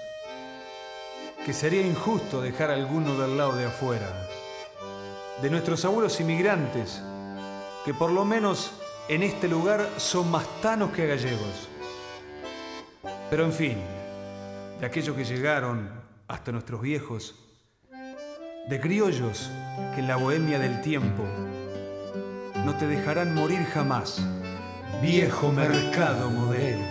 que 1.45 1.53
sería 1.53 1.85
injusto 1.85 2.41
dejar 2.41 2.71
alguno 2.71 3.15
del 3.19 3.37
lado 3.37 3.55
de 3.55 3.65
afuera. 3.65 4.07
De 5.43 5.49
nuestros 5.51 5.85
abuelos 5.85 6.19
inmigrantes, 6.19 7.03
que 7.85 7.93
por 7.93 8.11
lo 8.11 8.25
menos 8.25 8.71
en 9.07 9.21
este 9.21 9.47
lugar 9.47 9.87
son 9.97 10.31
más 10.31 10.47
tanos 10.59 10.91
que 10.91 11.05
gallegos. 11.05 11.69
Pero 13.29 13.45
en 13.45 13.53
fin, 13.53 13.77
de 14.79 14.85
aquellos 14.87 15.15
que 15.15 15.23
llegaron 15.23 15.87
hasta 16.27 16.51
nuestros 16.51 16.81
viejos, 16.81 17.35
de 18.67 18.81
criollos 18.81 19.51
que 19.93 20.01
en 20.01 20.07
la 20.07 20.15
bohemia 20.15 20.57
del 20.57 20.81
tiempo 20.81 21.23
no 22.65 22.75
te 22.75 22.87
dejarán 22.87 23.35
morir 23.35 23.63
jamás. 23.65 24.19
Viejo 25.03 25.51
mercado 25.51 26.31
modelo. 26.31 26.83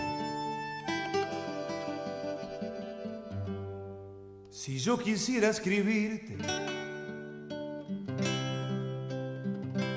Si 4.49 4.79
yo 4.79 4.97
quisiera 4.97 5.49
escribirte 5.49 6.37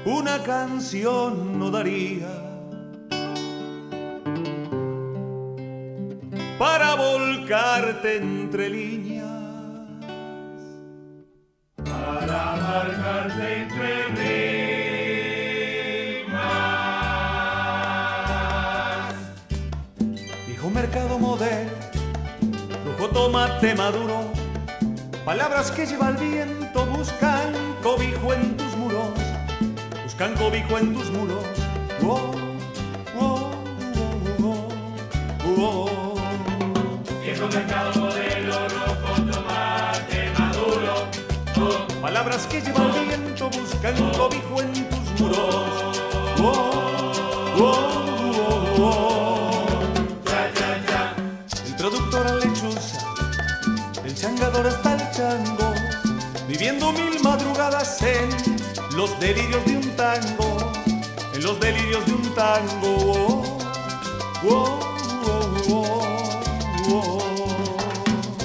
una 0.09 0.42
canción 0.42 1.59
no 1.59 1.70
daría 1.70 2.28
para 6.59 6.94
volcarte 6.94 8.16
entre 8.16 8.68
líneas. 8.70 9.28
Para 11.76 12.56
marcarte 12.56 13.62
entre. 13.62 13.88
Viejo 20.46 20.70
mercado 20.70 21.18
modelo, 21.18 21.70
rojo 22.86 23.11
tomate 23.11 23.74
maduro, 23.74 24.32
palabras 25.24 25.70
que 25.70 25.86
lleva 25.86 26.09
el 26.09 26.16
viento 26.16 26.86
buscan 26.86 27.52
cobijo 27.82 28.32
en 28.32 28.56
tus 28.56 28.76
muros, 28.76 29.12
buscan 30.18 30.34
cobijo 30.34 30.78
en 30.78 30.94
tus 30.94 31.10
muros. 31.10 31.44
Oh, 32.02 32.32
oh, 33.20 33.52
oh, 34.42 34.68
oh, 35.44 35.58
oh. 35.60 36.14
Viejo 37.22 37.46
mercado 37.46 38.00
modelo 38.00 38.68
rojo 38.68 39.22
tomate 39.30 40.30
maduro. 40.36 40.94
Oh, 41.56 42.00
Palabras 42.02 42.48
que 42.48 42.60
lleva 42.60 42.84
el 42.84 43.06
viento 43.06 43.48
buscan 43.48 43.94
cobijo 44.12 44.60
en 44.60 44.72
tus 44.88 45.20
muros. 45.20 45.96
Oh, 46.40 46.52
oh, 47.60 47.64
oh, 48.80 48.80
oh. 48.80 49.68
ya, 50.24 50.50
ya, 50.52 50.84
ya. 50.88 51.14
El 51.64 51.74
productor 51.76 52.26
a 52.26 52.34
lechuza, 52.34 53.06
el 54.04 54.14
changador 54.16 54.66
hasta 54.66 54.94
el 54.94 55.10
chango, 55.12 55.74
viviendo 56.48 56.92
mil 56.92 57.20
madrugadas 57.22 58.02
en 58.02 58.57
los 58.99 59.18
delirios 59.20 59.64
de 59.64 59.76
un 59.76 59.90
tango, 59.94 60.72
en 61.32 61.42
los 61.44 61.61
delirios 61.61 62.05
de 62.05 62.12
un 62.14 62.34
tango. 62.34 63.44
Oh, 64.44 64.80
oh, 65.24 66.01
oh, 66.88 67.18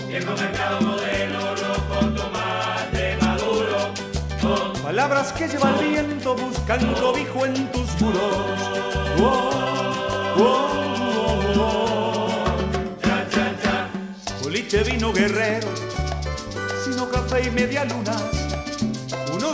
Viejo 0.07 0.31
mercado 0.35 0.81
modelo 0.81 1.55
rojo, 1.55 2.05
tomate 2.15 3.17
maduro. 3.19 3.77
Oh, 4.43 4.73
Palabras 4.83 5.33
que 5.33 5.47
lleva 5.47 5.71
el 5.71 5.87
viento 5.89 6.35
buscan 6.35 6.93
cobijo 7.01 7.47
en 7.47 7.71
tus 7.71 7.99
muros. 7.99 8.37
Oh, 9.19 9.49
oh, 10.37 10.69
oh, 11.57 11.61
oh. 11.61 12.29
Boliche 14.43 14.83
vino 14.83 15.11
guerrero, 15.11 15.69
sino 16.85 17.09
café 17.09 17.47
y 17.47 17.49
media 17.49 17.85
lunas. 17.85 18.42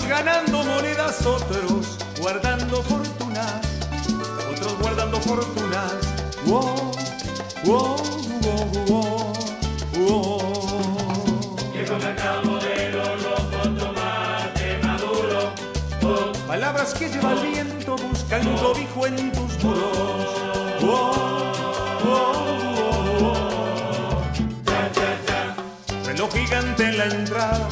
Ganando 0.10 0.64
monedas, 0.64 1.24
otros 1.24 2.00
guardando 2.20 2.82
fortunas, 2.82 3.62
otros 4.52 4.80
guardando 4.82 5.22
fortunas. 5.22 5.94
Wow, 6.48 6.92
wow, 7.64 7.96
wow, 8.42 8.72
wow, 8.88 9.34
wow. 10.00 11.58
Viejo 11.72 11.96
mercado 12.00 12.44
modelo 12.44 13.04
rojo, 13.18 13.70
tomate 13.78 14.80
maduro. 14.84 15.54
Oh, 16.02 16.32
Palabras 16.48 16.96
que 16.96 17.08
lleva 17.08 17.34
el 17.34 17.52
viento 17.52 17.96
buscan 17.96 18.58
cobijo 18.58 19.06
en 19.06 19.32
tus 19.32 19.64
muros. 19.64 20.28
Wow, 20.82 21.14
wow, 22.04 22.34
wow. 23.20 24.24
Reloj 26.04 26.34
gigante 26.34 26.84
en 26.90 26.98
la 26.98 27.06
entrada 27.06 27.70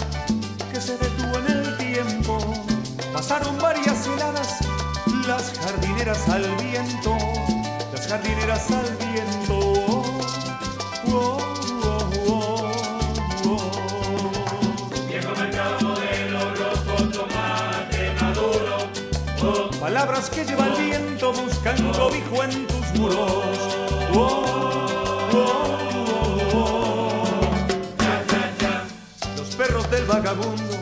Pasaron 3.12 3.58
varias 3.58 4.06
heladas, 4.06 4.60
las 5.26 5.58
jardineras 5.58 6.30
al 6.30 6.44
viento, 6.58 7.18
las 7.92 8.08
jardineras 8.08 8.70
al 8.70 8.96
viento. 8.98 9.58
Oh, 11.08 11.40
oh, 11.88 12.12
oh. 12.28 12.72
Viejo 15.08 15.36
mercado 15.38 15.80
modelo 15.82 16.54
rojo, 16.54 17.10
tomate 17.10 18.14
maduro. 18.22 19.72
Palabras 19.80 20.30
que 20.30 20.46
lleva 20.46 20.68
el 20.68 20.76
viento 20.86 21.34
buscan 21.34 21.78
cobijo 21.94 22.44
en 22.44 22.68
tus 22.68 23.00
muros. 23.00 23.32
Oh, 24.14 24.46
oh, 25.34 25.40
oh, 26.54 26.54
oh. 26.54 27.24
cha, 27.98 28.24
cha, 28.28 28.54
cha. 28.60 28.86
los 29.36 29.56
perros 29.56 29.90
del 29.90 30.06
vagabundo, 30.06 30.77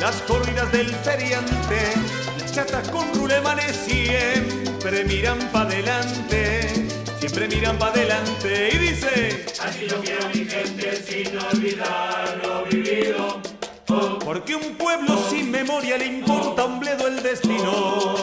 las 0.00 0.16
corridas 0.22 0.72
del 0.72 0.88
feriante, 0.88 1.92
las 2.40 2.52
chatas 2.52 2.88
con 2.88 3.12
rulemanes 3.14 3.76
siempre 3.76 5.04
miran 5.04 5.38
pa' 5.52 5.62
adelante, 5.62 6.88
siempre 7.18 7.46
miran 7.48 7.78
pa' 7.78 7.88
adelante 7.88 8.70
y 8.72 8.78
dice, 8.78 9.44
Así 9.62 9.86
yo 9.86 10.00
quiero 10.00 10.26
mi 10.28 10.46
gente 10.46 10.96
sin 11.06 11.38
olvidar 11.38 12.40
lo 12.42 12.64
vivido. 12.64 13.42
Oh, 13.88 14.18
porque 14.20 14.54
un 14.54 14.74
pueblo 14.76 15.18
sin 15.28 15.50
memoria 15.50 15.98
le 15.98 16.06
importa 16.06 16.64
un 16.64 16.80
bledo 16.80 17.06
el 17.06 17.22
destino. 17.22 18.14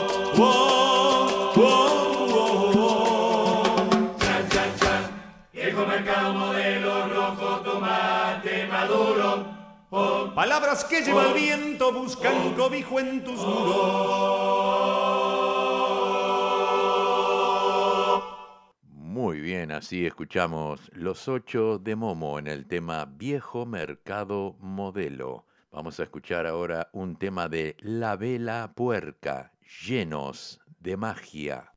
Viejo 5.53 5.85
mercado 5.85 6.33
modelo 6.33 7.07
rojo, 7.09 7.61
tomate 7.61 8.65
maduro. 8.67 9.56
Palabras 9.89 10.83
que 10.83 11.01
lleva 11.01 11.27
el 11.27 11.33
viento 11.33 11.93
buscan 11.93 12.53
cobijo 12.55 12.99
en 12.99 13.23
tus 13.23 13.37
muros. 13.37 14.67
Muy 18.91 19.39
bien, 19.39 19.71
así 19.71 20.05
escuchamos 20.05 20.91
Los 20.93 21.29
Ocho 21.29 21.79
de 21.79 21.95
Momo 21.95 22.37
en 22.37 22.47
el 22.47 22.67
tema 22.67 23.05
Viejo 23.05 23.65
Mercado 23.65 24.57
Modelo. 24.59 25.45
Vamos 25.71 26.01
a 26.01 26.03
escuchar 26.03 26.45
ahora 26.45 26.89
un 26.91 27.15
tema 27.15 27.47
de 27.47 27.77
La 27.79 28.17
Vela 28.17 28.73
Puerca, 28.75 29.53
llenos 29.85 30.59
de 30.81 30.97
magia. 30.97 31.76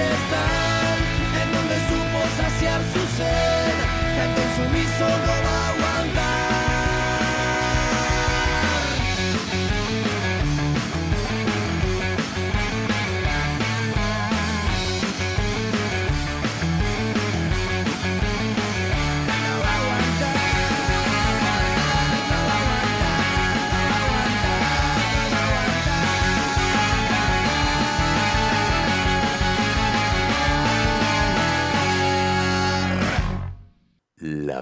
En 0.00 1.52
donde 1.52 1.76
supo 1.88 2.20
saciar 2.36 2.80
su 2.92 3.00
sed, 3.16 3.74
tanto 4.16 4.42
sumiso 4.56 5.08
no 5.26 5.34
va 5.42 5.84
a 5.84 5.87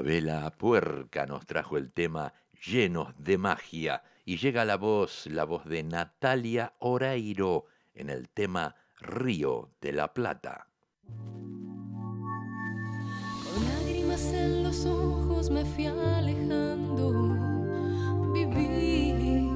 La 0.06 0.12
vela 0.12 0.50
puerca 0.56 1.26
nos 1.26 1.44
trajo 1.46 1.76
el 1.76 1.90
tema 1.90 2.32
llenos 2.64 3.12
de 3.18 3.38
magia 3.38 4.04
y 4.24 4.36
llega 4.36 4.64
la 4.64 4.76
voz, 4.76 5.26
la 5.26 5.42
voz 5.42 5.64
de 5.64 5.82
Natalia 5.82 6.74
Oreiro 6.78 7.64
en 7.92 8.10
el 8.10 8.28
tema 8.28 8.76
Río 9.00 9.72
de 9.80 9.92
la 9.92 10.14
Plata. 10.14 10.68
Con 13.42 13.64
lágrimas 13.64 14.22
en 14.26 14.62
los 14.62 14.86
ojos 14.86 15.50
me 15.50 15.64
fui 15.64 15.86
alejando. 15.86 17.10
Viví 18.32 19.50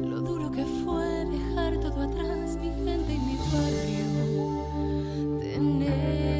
lo 0.00 0.20
duro 0.22 0.50
que 0.50 0.64
fue 0.84 1.06
dejar 1.26 1.78
todo 1.78 2.02
atrás, 2.02 2.56
mi 2.56 2.70
gente 2.84 3.12
y 3.12 3.18
mi 3.20 3.36
barrio. 3.52 4.08
Tener 5.38 6.34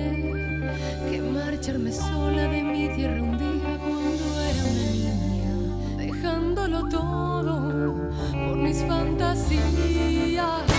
que 1.09 1.21
marcharme 1.21 1.93
sola 1.93 2.49
de 2.49 2.63
mi 2.63 2.89
tierra 2.97 3.34
dejándolo 6.55 6.89
todo 6.89 7.95
por 8.33 8.57
mis 8.57 8.83
fantasías. 8.85 10.74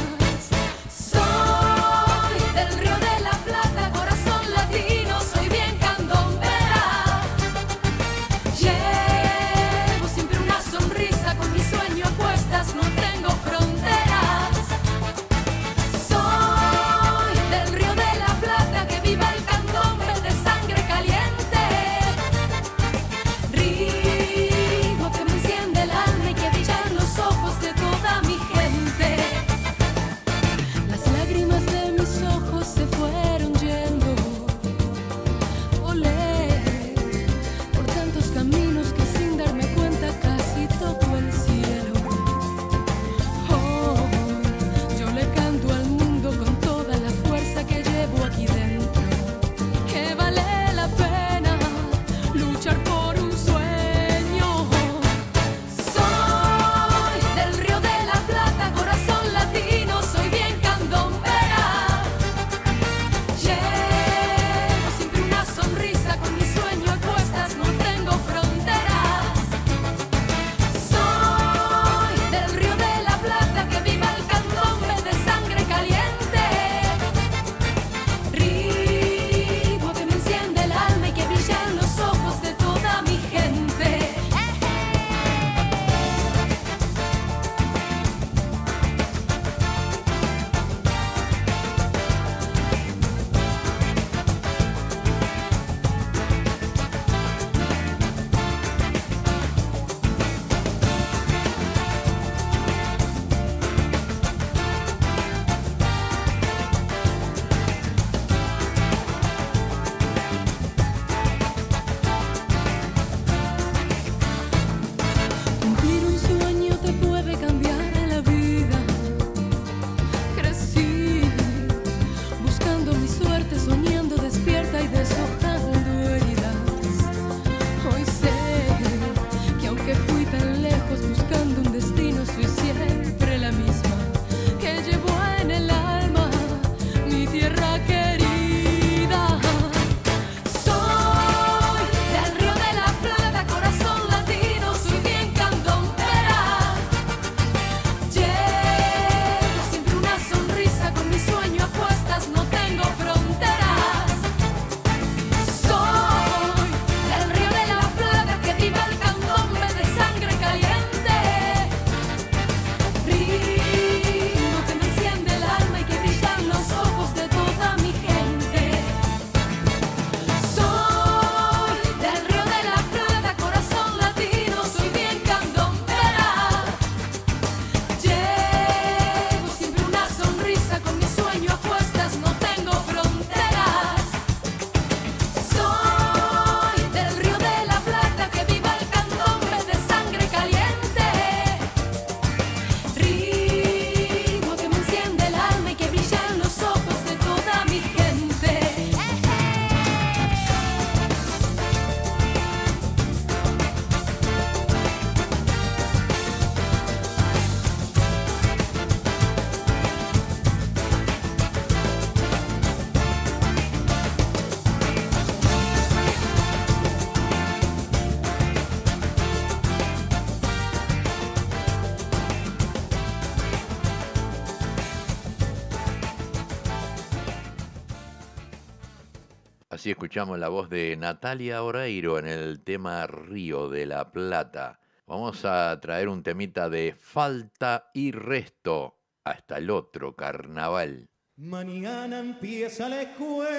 escuchamos 230.16 230.40
la 230.40 230.48
voz 230.48 230.70
de 230.70 230.96
Natalia 230.96 231.62
Oreiro 231.62 232.18
en 232.18 232.26
el 232.26 232.64
tema 232.64 233.06
Río 233.06 233.68
de 233.68 233.86
la 233.86 234.14
Plata. 234.14 234.80
Vamos 235.08 235.44
a 235.44 235.78
traer 235.82 236.08
un 236.08 236.24
temita 236.24 236.70
de 236.70 236.96
falta 236.98 237.92
y 237.94 238.14
resto 238.14 238.98
hasta 239.26 239.58
el 239.58 239.70
otro 239.70 240.16
carnaval. 240.16 241.10
Mañana 241.36 242.20
empieza 242.20 242.88
la 242.88 243.02
escuela. 243.02 243.58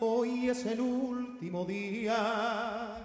Hoy 0.00 0.50
es 0.50 0.66
el 0.66 0.80
último 0.82 1.64
día. 1.64 2.98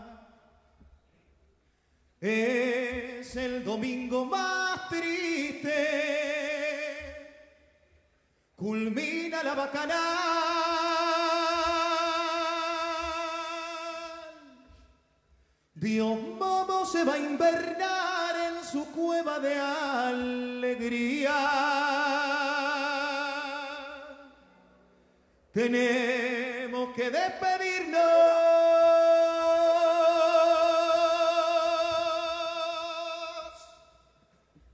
Es 2.19 3.33
el 3.37 3.63
domingo 3.63 4.25
más 4.25 4.89
triste 4.89 6.48
culmina 8.59 9.41
la 9.41 9.55
bacanal. 9.55 10.49
Diomomo 15.73 16.85
se 16.85 17.05
va 17.05 17.13
a 17.13 17.17
invernar 17.17 18.35
en 18.35 18.65
su 18.65 18.91
cueva 18.91 19.39
de 19.39 19.57
alegría. 19.57 21.37
Tenemos 25.53 26.93
que 26.95 27.09
despedirnos 27.09 28.01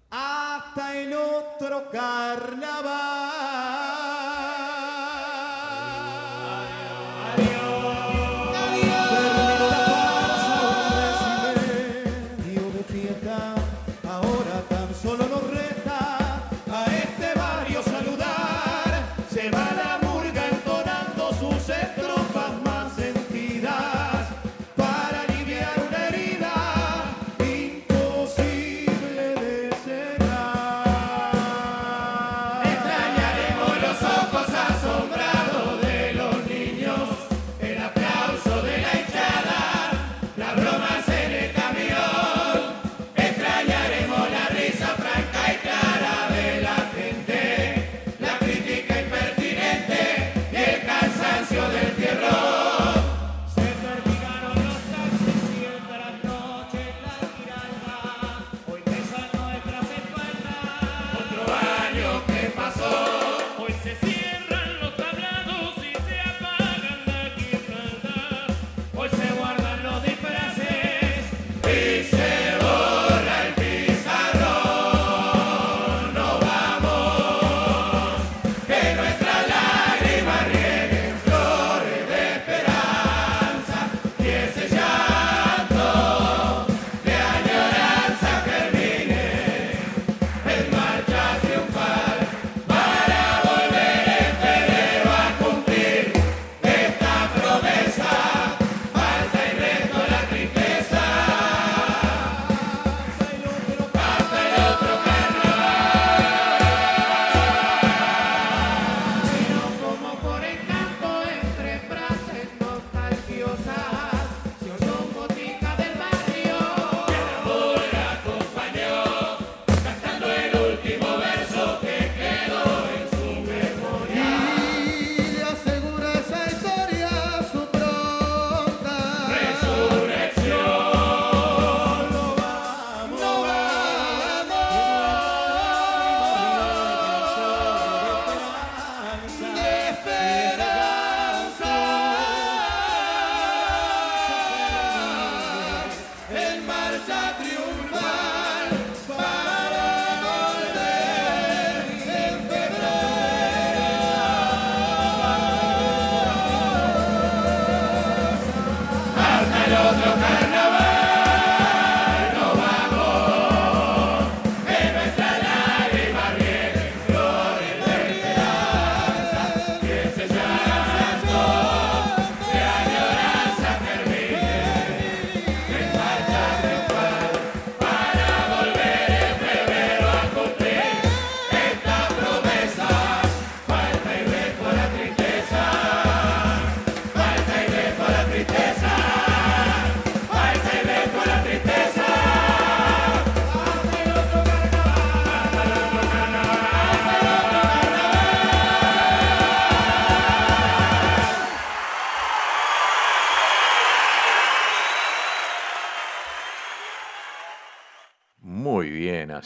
hasta 0.10 0.98
el 0.98 1.14
otro 1.14 1.92
carnal. 1.92 2.75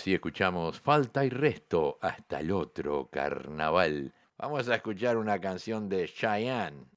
así 0.09 0.15
escuchamos 0.15 0.79
Falta 0.79 1.23
y 1.23 1.29
Resto 1.29 1.99
hasta 2.01 2.39
el 2.39 2.51
otro 2.51 3.09
carnaval. 3.11 4.11
Vamos 4.39 4.67
a 4.67 4.73
escuchar 4.73 5.17
una 5.17 5.39
canción 5.39 5.87
de 5.87 6.07
Cheyenne. 6.07 6.87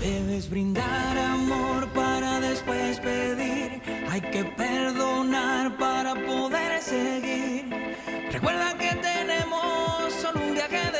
Debes 0.00 0.50
brindar 0.50 1.18
amor 1.18 1.88
para 1.94 2.40
después 2.40 2.98
pedir. 2.98 3.80
Hay 4.10 4.20
que 4.22 4.44
perdonar 4.56 5.76
para 5.76 6.16
poder 6.16 6.82
seguir. 6.82 7.66
Recuerda 8.32 8.76
que 8.76 8.94
tenemos 8.96 10.12
solo 10.20 10.40
un 10.44 10.54
viaje 10.54 10.90
de 10.90 10.95